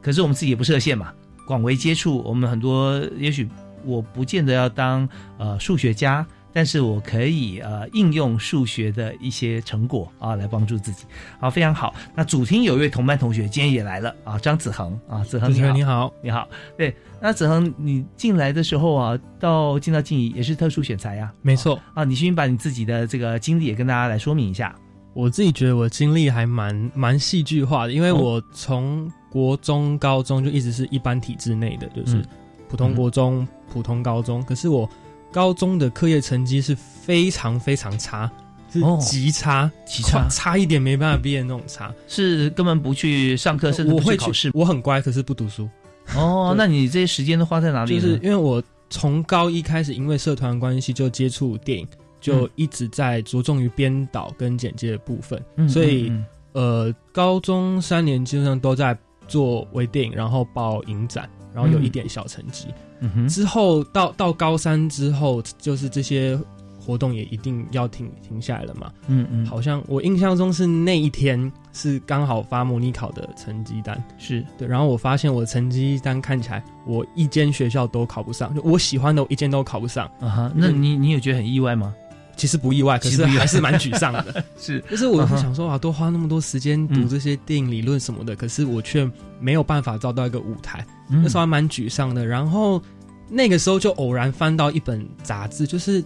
[0.00, 1.12] 可是我们自己也不设限嘛，
[1.46, 3.48] 广为接触，我们很多也许。
[3.86, 5.08] 我不见得要当
[5.38, 11.04] 呃数学家，但是我可以呃应用数学的一些成果啊来帮助自己，
[11.38, 11.94] 好，非常好。
[12.14, 16.48] 那主厅有一位同班同学今天也来了啊，张子恒啊，子恒你好，你好，你好。
[16.76, 21.78] 对，那子恒你进来的时候啊，到进到静怡也是特殊选材呀，没错。
[21.94, 24.74] 啊，你先把你自己的这个经历也跟大家来说明一下。
[25.14, 32.22] 我自己觉得我经历还蛮蛮戏剧化的，因为我从国中、高中就一直是一般体制内的，就是
[32.68, 33.46] 普通国中。
[33.68, 34.88] 普通高中，可是我
[35.30, 38.30] 高中的课业成绩是非常非常差，
[38.72, 44.50] 是极差，极差，差一点没办法毕业那种差，是根本不去上课，甚至不去考试。
[44.54, 45.68] 我很乖，可是不读书。
[46.14, 47.94] 哦，那你这些时间都花在哪里？
[47.94, 51.86] 就是因为我从高一开始，因为社团关系就接触电影，
[52.20, 56.10] 就一直在着重于编导跟剪接的部分，所以
[56.52, 58.96] 呃，高中三年基本上都在
[59.28, 62.66] 做微电影，然后报影展，然后有一点小成绩。
[63.00, 66.38] 嗯哼，之后到到高三之后，就是这些
[66.78, 68.92] 活动也一定要停停下来了嘛。
[69.06, 74.68] 嗯嗯，好像我印象中是那一天是刚好发模拟考的成绩单，是对。
[74.68, 80.06] 然后我发现我的成绩单看起来，我一间学校都考不上，就我喜欢的我一间都考不上。
[80.20, 81.94] 啊哈，那你你有觉得很意外吗？
[82.36, 84.44] 其实不意外，可是还是蛮沮丧的。
[84.60, 89.10] 是，就是我会想说啊，多花那么多时间读这些电影理论什么的，可是我却
[89.40, 92.26] 没有办法找到一个舞台，那时候还蛮沮丧的。
[92.26, 92.80] 然后
[93.28, 96.04] 那个时候就偶然翻到一本杂志，就是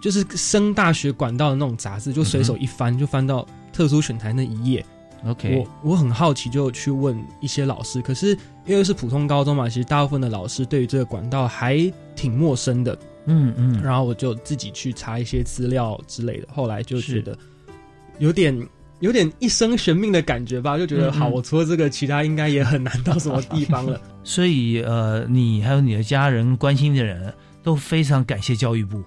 [0.00, 4.86] 就是升大学管道的那种杂志，就随手一翻就翻到特殊选材那一页。
[5.26, 12.96] OK，我我很好奇，就去问一些老师，可是因为是普通高中嘛，其实大部分的老师对于这个管道还挺陌生的。
[13.26, 17.36] 嗯嗯，然后我就自己去查一些资料之类的，后来就觉得
[18.18, 18.68] 有点
[19.00, 24.00] 有点一生悬命的感觉吧，就觉得、好，我除了这个，其他应该也很难到什么地方了。
[24.24, 29.02] 所以呃，你还有你的家人关心的人都非常感谢教育部。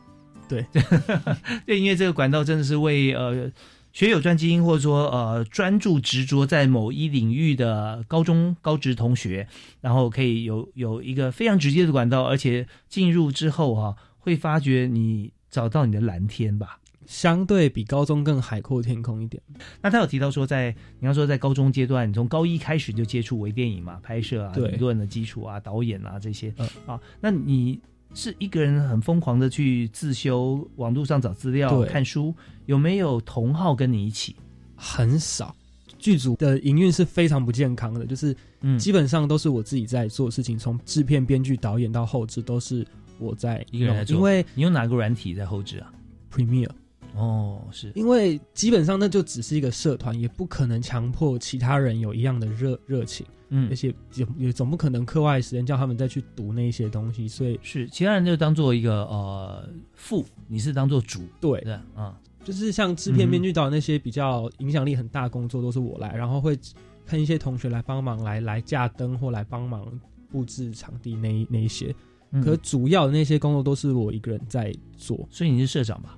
[0.48, 0.66] 对
[1.66, 3.52] 对，因为这个管道真的是为呃
[3.92, 9.48] 学有专精，或者说呃专注执着在某一领域的高中高职同学，
[9.82, 13.96] 然后可以有有一个非常直接的管道，而且进入之后啊，
[14.28, 16.78] 会发觉你找到你的蓝天吧。
[17.06, 19.42] 相对比高中更海阔天空一点。
[19.82, 27.80] 那他有提到说在，你要说在高中阶段，你从高一开始就接触微电影嘛，拍摄啊、理论的基础啊、导演啊这些、嗯啊，那你
[28.14, 34.36] 是一个人很疯狂的去自修，网络上找资料、看书，有没有同好跟你一起？
[34.76, 35.56] 很少。
[35.98, 42.86] 剧组的营运是非常不健康的，就是嗯基本上都是我自己在做事情，从制片、编剧、导演到后置都是
[43.20, 45.92] 我在一个人在做，因为你用哪个软体在后置啊
[46.32, 46.70] ？Premiere。
[47.16, 47.92] 哦，是。
[47.96, 53.68] 因为基本上那就只是一个社团，也不可能强迫其他人有一样的热热情，嗯。
[53.70, 61.60] 而且也也总不可能课外时间叫他们再去读那些东西，所以是其他人就当做一个呃副，你是当做主，对。
[61.62, 66.56] 的啊，就是像制片、嗯编剧、导那些比较影响力很大的工作都是我来，然后会
[67.04, 69.88] 看一些同学来帮忙来来架灯或来帮忙
[70.30, 71.96] 布置场地那那一些，
[72.32, 76.18] 嗯可主要的那些工作都是我一个人在做，所以你是社长吧？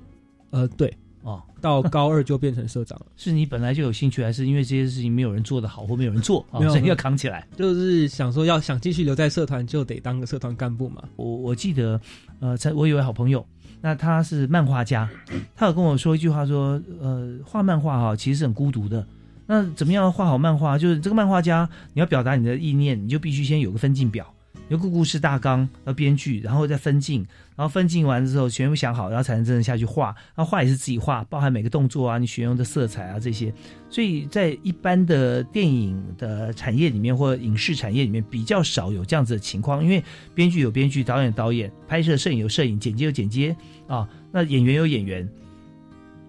[0.52, 0.92] 呃，对，
[1.22, 3.06] 哦，到高二就变成社长了。
[3.16, 7.48] 是你本来就有兴趣，还是因为这些事情没有人做得好，或没有人做，啊 没有所以要扛起来？
[7.56, 11.04] 就是想说要想继续留在社团，就得当个社团干部嘛。
[11.16, 12.02] 我我记得，
[12.40, 13.46] 呃，在我有位好朋友，
[13.80, 15.08] 那他是漫画家，
[15.56, 19.06] 他有跟我说一句话说，呃，画漫画哈其实是很孤独的。
[19.46, 20.78] 那怎么样画好漫画？
[20.78, 24.32] 就是这个漫画家，你要表达你的意念，你就必须先有个分镜表，
[24.70, 30.16] 有个故事大纲，要编剧，然后再分镜，然后分镜完之后全部想好，然后才能真正下去画。
[30.36, 33.52] 然后画也是自己画，包含每个动作啊，你选用的色彩啊这些。
[33.90, 40.04] 所以在一般的电影的产业里面，或者影视产业里面，比较少有这样子的情况，因为
[40.36, 43.56] 编剧有编剧，导演有导演，拍摄摄影有摄影，剪接有剪接
[43.88, 45.28] 啊，那演员有演员。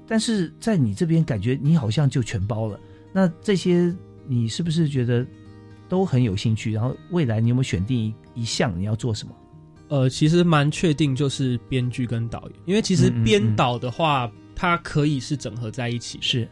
[0.09, 2.81] 但是在你这边，感觉你好像就全包了。
[3.13, 3.95] 那这些
[4.27, 5.25] 你是不是觉得
[5.89, 6.73] 都很有兴趣？
[6.73, 9.35] 然后未来你有没有选定一一一项你要做什么？
[9.89, 16.49] 呃，其实蛮确定就是编剧跟导演，因为其实编导的话，它可以是整合在一起，是。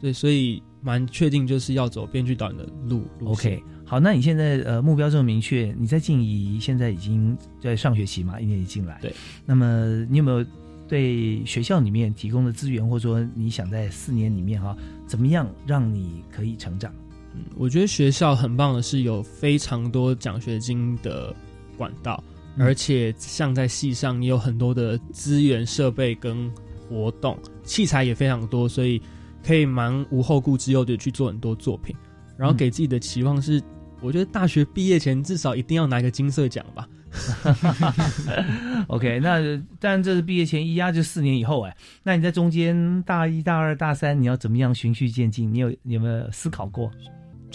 [0.00, 9.12] 对，所以蛮确定就是要走编剧导演的路路 OK，好，那你现在呃目标这么明确，你在静怡现在已经在上学期嘛，一年级进来，对，
[9.46, 10.44] 那么你有没有
[10.86, 16.94] 对学校里面提供的资源，或者说你想在四年里面哈、怎么样让你可以成长？
[17.36, 21.34] 嗯，我觉得学校很棒的是有非常多奖学金的
[21.76, 22.22] 管道，
[22.56, 26.50] 嗯而且像在系上也有很多的资源、设备跟
[26.88, 29.00] 活动，器材也非常多，所以
[29.44, 31.94] 可以蛮无后顾之忧的去做很多作品。
[32.38, 33.62] 然后给自己的期望是，
[34.00, 36.88] 我觉得大学毕业前至少一定要拿一个金色奖吧。
[38.88, 39.40] OK，那
[39.80, 45.50] 但这是毕业前一压就四年以后哎，那你在中间大一、大二、大三，你要怎么样循序渐进？
[45.52, 46.90] 你有你有没有思考过？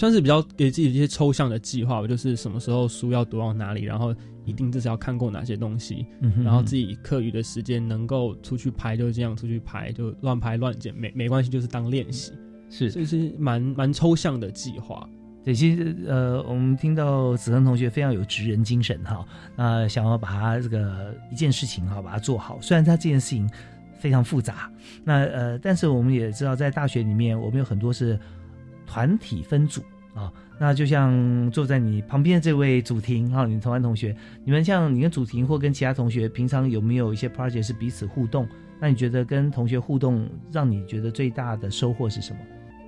[0.01, 4.11] 算是比较给自己一些抽象的计划吧，就是什么时候书要读到哪里，然后
[4.45, 12.33] 一定至少要看过哪些东西，嗯哼然后自己课余的时间能够出去拍就这样出去拍，就乱拍乱剪没没关系，就是当练习，
[12.67, 15.07] 是，所以是蛮蛮抽象的计划。
[15.43, 19.23] 对，其实呃，我们听到子恒同学非常有职人精神哈，
[19.55, 23.47] 那、想要把他这个一件事情哈把它做好，虽然他这件事情
[23.99, 24.67] 非常复杂，
[25.03, 28.19] 那呃，但是我们也知道在大学里面，我们有很多是
[28.87, 29.81] 团体分组
[30.13, 30.31] 啊。
[30.59, 38.47] 那就像坐在你旁边的这位祖婷哈，你同班同学，你们像你跟祖婷或跟其他同学，平常有没有一些 project 是彼此互动？
[38.79, 42.39] 那你觉得跟同学互动，让你觉得最大的收获是什么？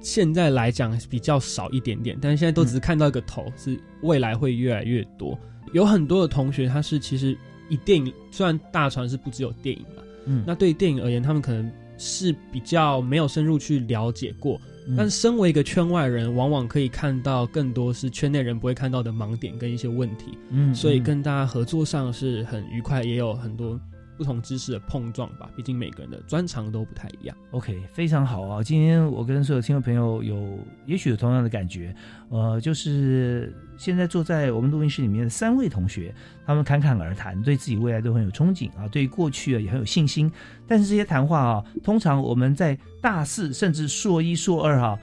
[0.02, 5.38] 现在来讲比较少一点点，但是现在都只是看到一个头，是未来会越来越多。
[5.72, 7.36] 有很多的同学，他是其实
[7.70, 14.60] 以电影，虽然大船是不只有电影嘛，嗯，那对电影而言，他们可能是比较没有深入去了解过。
[14.98, 23.80] 但身为一个圈外人，往往可以看到更多是圈内人不会看到的盲点跟一些问题，嗯，所以跟大家合作上是很愉快，也有很多。
[24.18, 27.36] 不同知识的碰撞吧，毕竟每个人的专长都不太一样。
[27.51, 28.64] OK，非常好啊！
[28.64, 31.95] 今天我跟所有听众朋友有，也许有同样的感觉，
[32.30, 36.14] 呃，就是现在坐在我们录音室里面的三位同学，
[36.45, 40.32] 他们侃侃而谈，对自己未来都很有憧憬啊，对过去啊也很有信心。
[40.68, 44.99] 但是这些谈话啊，通常我们在大四甚至硕一、硕二哈，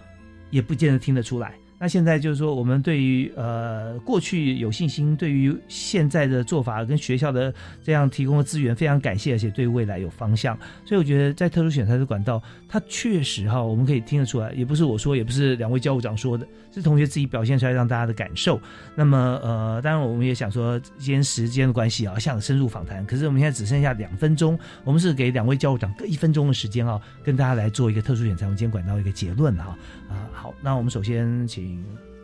[0.50, 1.54] 也不见得听得出来。
[1.82, 7.52] 那现在就是说，我们对于呃过去有信心，对于现在的做法跟学校的
[7.82, 10.54] 这样提供的资源非常感谢，而且对未来有方向。
[10.84, 18.60] 所以我觉得在特殊选材的管道，它确实哈，我们可以听得出来，也不是我说，也不是两位教务长说的，是同学自己表现出来让大家的感受。
[18.94, 29.74] 那么呃，当然我们也想说，今天时间的关系啊，想深入访谈，可是我们现在只剩下两分钟，我们是给两位教务长各一分钟的时间啊，跟大家来做一个特殊选材，我们今天管道一个结论哈
[30.10, 30.28] 啊。
[30.30, 31.69] 好，那我们首先请。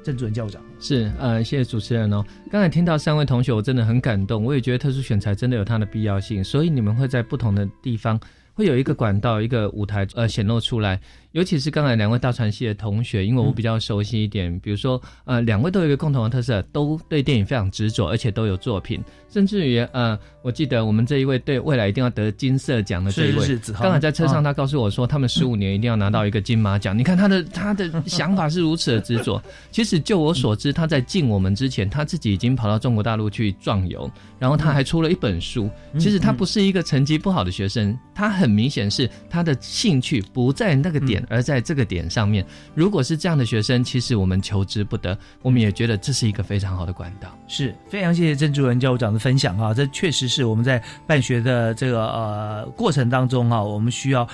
[0.04, 2.24] 郑主任教长是呃，谢谢主持人哦。
[2.50, 4.44] 刚才听到三位同学，我真的很感动。
[4.44, 8.20] 我也觉得特殊选材真的有它的必要性，所以你们会在不同的地方
[8.54, 11.00] 会有一个管道、一个舞台呃显露出来。
[11.36, 19.04] 尤其是刚才两位大传系的同学，因为我比较熟悉一点，比如说呃，两位都有一个共同的特色，都对电影非常执着，而且都有作品。
[19.28, 26.96] 甚至于，呃，我记得我们这一位对未来一定要得金色奖的这一位，刚才在车上他告诉我说，他们十五年一定要拿到一个金马奖。
[26.96, 29.42] 你看他的他的想法是如此的执着。
[29.70, 35.68] 其实就我所知，他在进我们之前，他自己已经跑到中国大陆去壮游，然后他还出了一本书。
[35.98, 42.42] 其实他不是一个成绩不好的学生，他很明显是他的兴趣不在那个点，而在这个点上面。
[42.74, 45.18] 如果是这样的学生，其实我们求之不得。
[45.42, 47.28] 我们也觉得这是一个非常好的管道。
[47.46, 49.20] 是非常谢谢郑主任教务长的。
[49.26, 54.24] 分享哈，这确实是我们在办学的这个呃过程当中哈，我们需要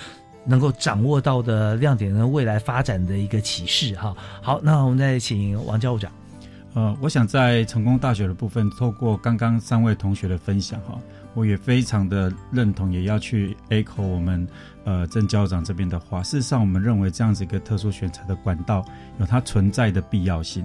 [0.44, 4.14] 能够掌握到的亮点跟未来发展的一个启示哈。
[4.42, 6.12] 好，那我们再请王教务长。
[6.74, 11.00] 呃，我想在成功大学的部分，透过刚刚三位同学的分享哈，
[11.34, 14.46] 我也非常的认同，也要去 echo 我们
[14.84, 16.22] 呃郑教长这边的话。
[16.22, 18.84] 事实上，我们认为这样子一个特殊选材的管道
[19.18, 20.64] 有它存在的必要性。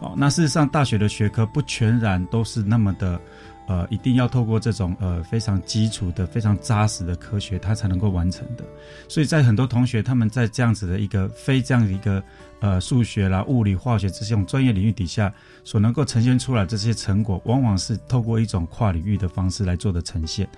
[0.00, 3.20] 哦，那事实上，大学的学科不全然都是那么的。
[3.68, 8.64] 呃，一定要透过这种呃非常基础的、非常扎实的科学，它才能够完成的。
[9.10, 12.24] 所以在很多同学他们在这样子的一个非这样的一个
[12.60, 15.32] 呃数学啦、物理、化学这种专业领域底下，
[15.64, 20.48] 所能够呈现出来这些成果，往往是透过一种跨领域的方式来做的呈现。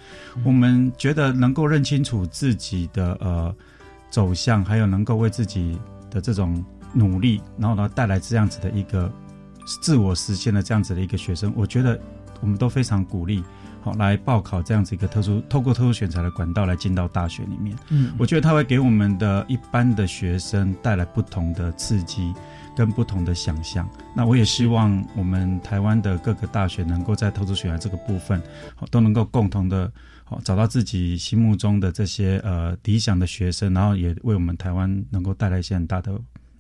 [0.45, 3.55] 我们觉得能够认清楚自己的呃
[4.11, 5.79] 走向，还有能够为自己
[6.11, 9.13] 的这种努力，然后呢带来这样子的一个
[9.83, 12.01] 自我实现的这样子的一个学生，我觉得。
[12.43, 13.45] 我们都非常鼓励，
[13.83, 17.77] 好来报考这样子一个特殊，透过特殊选材的管道来进到大学里面。
[17.89, 22.33] 嗯，我觉得它会给我们的一般的学生带来不同的刺激
[22.77, 23.89] 跟不同的想象。
[24.15, 28.43] 那我也希望我们台湾的各个大学能够在特殊选材这个部分，
[28.77, 29.91] 好都能够共同的，
[30.25, 36.13] 好找到自己心目中的这些呃理想的学生，然后也为我们台湾能够带来一些很大的。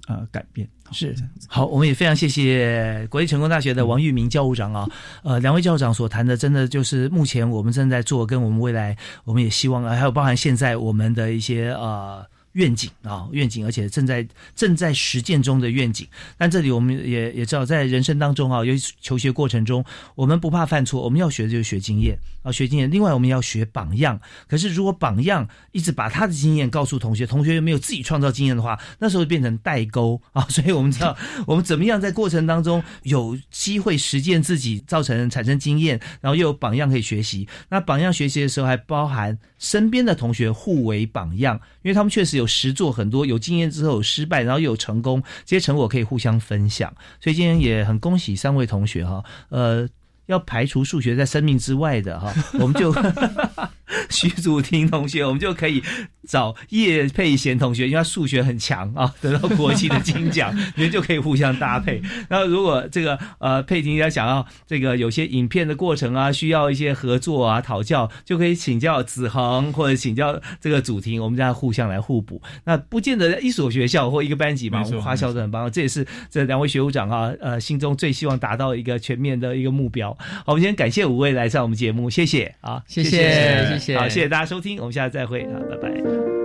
[0.08, 1.14] 呃，改变是
[1.48, 4.88] 好，我们也非常谢谢国立成功大学的王玉明教务长啊，
[5.22, 12.24] 呃，两位教务长所谈的，真的就是目前我们正在做，跟我们未来，我们也希望，还有包含现在我们的一些呃。
[12.52, 16.06] 愿景啊，愿景，而且正在正在实践中的愿景。
[16.36, 19.84] 但这里我们也也知道，在人生当中啊，尤其求学过程中，
[20.14, 22.90] 我们不怕犯错，我们要学的就是学经验啊，学经验。
[22.90, 24.20] 另外，我们要学榜样。
[24.48, 30.42] 可是，如果榜样一直把他的经验告诉同学，同学又没有自己创造经验的话，那时候变成代沟啊。
[30.50, 37.46] 所以我们知道，我们怎么样在过程当中有机会实践自己，造成产生经验，然后又有榜样可以学习。
[37.68, 42.50] 那榜样学习的时候，还包含身边的同学互为榜样，因为他们确实有。
[42.50, 46.92] 实做很多，有经验之后有失败，然后又有成功，这些成果可以互相分享。
[47.18, 49.88] 所以今天也很恭喜三位同学哈，呃，
[50.26, 52.92] 要排除数学在生命之外的哈，我们就。
[54.08, 55.82] 徐祖婷同学，我们就可以
[56.28, 62.00] 找叶佩贤同学，因为他数学很强啊， 得到国际的金奖， 你们就可以互相搭配。
[62.28, 72.40] 然后如果这个呃佩婷要想要这个有些影片的过程啊，需要一些合作啊讨教，就可以请教子恒或者请教这个祖婷，我们这样互相来互补。
[72.64, 75.70] 那不见得一所学校或一个班级嘛，我们花销都很棒。
[75.70, 80.12] 这也是这两位学务长啊，呃心中最希望达到一个全面的一个目标。
[80.44, 83.98] 好，我们今天感谢五位来上我们节目，谢谢啊，谢谢谢。
[83.98, 86.39] 好，谢谢大家收听，我们下次再会，好，拜拜。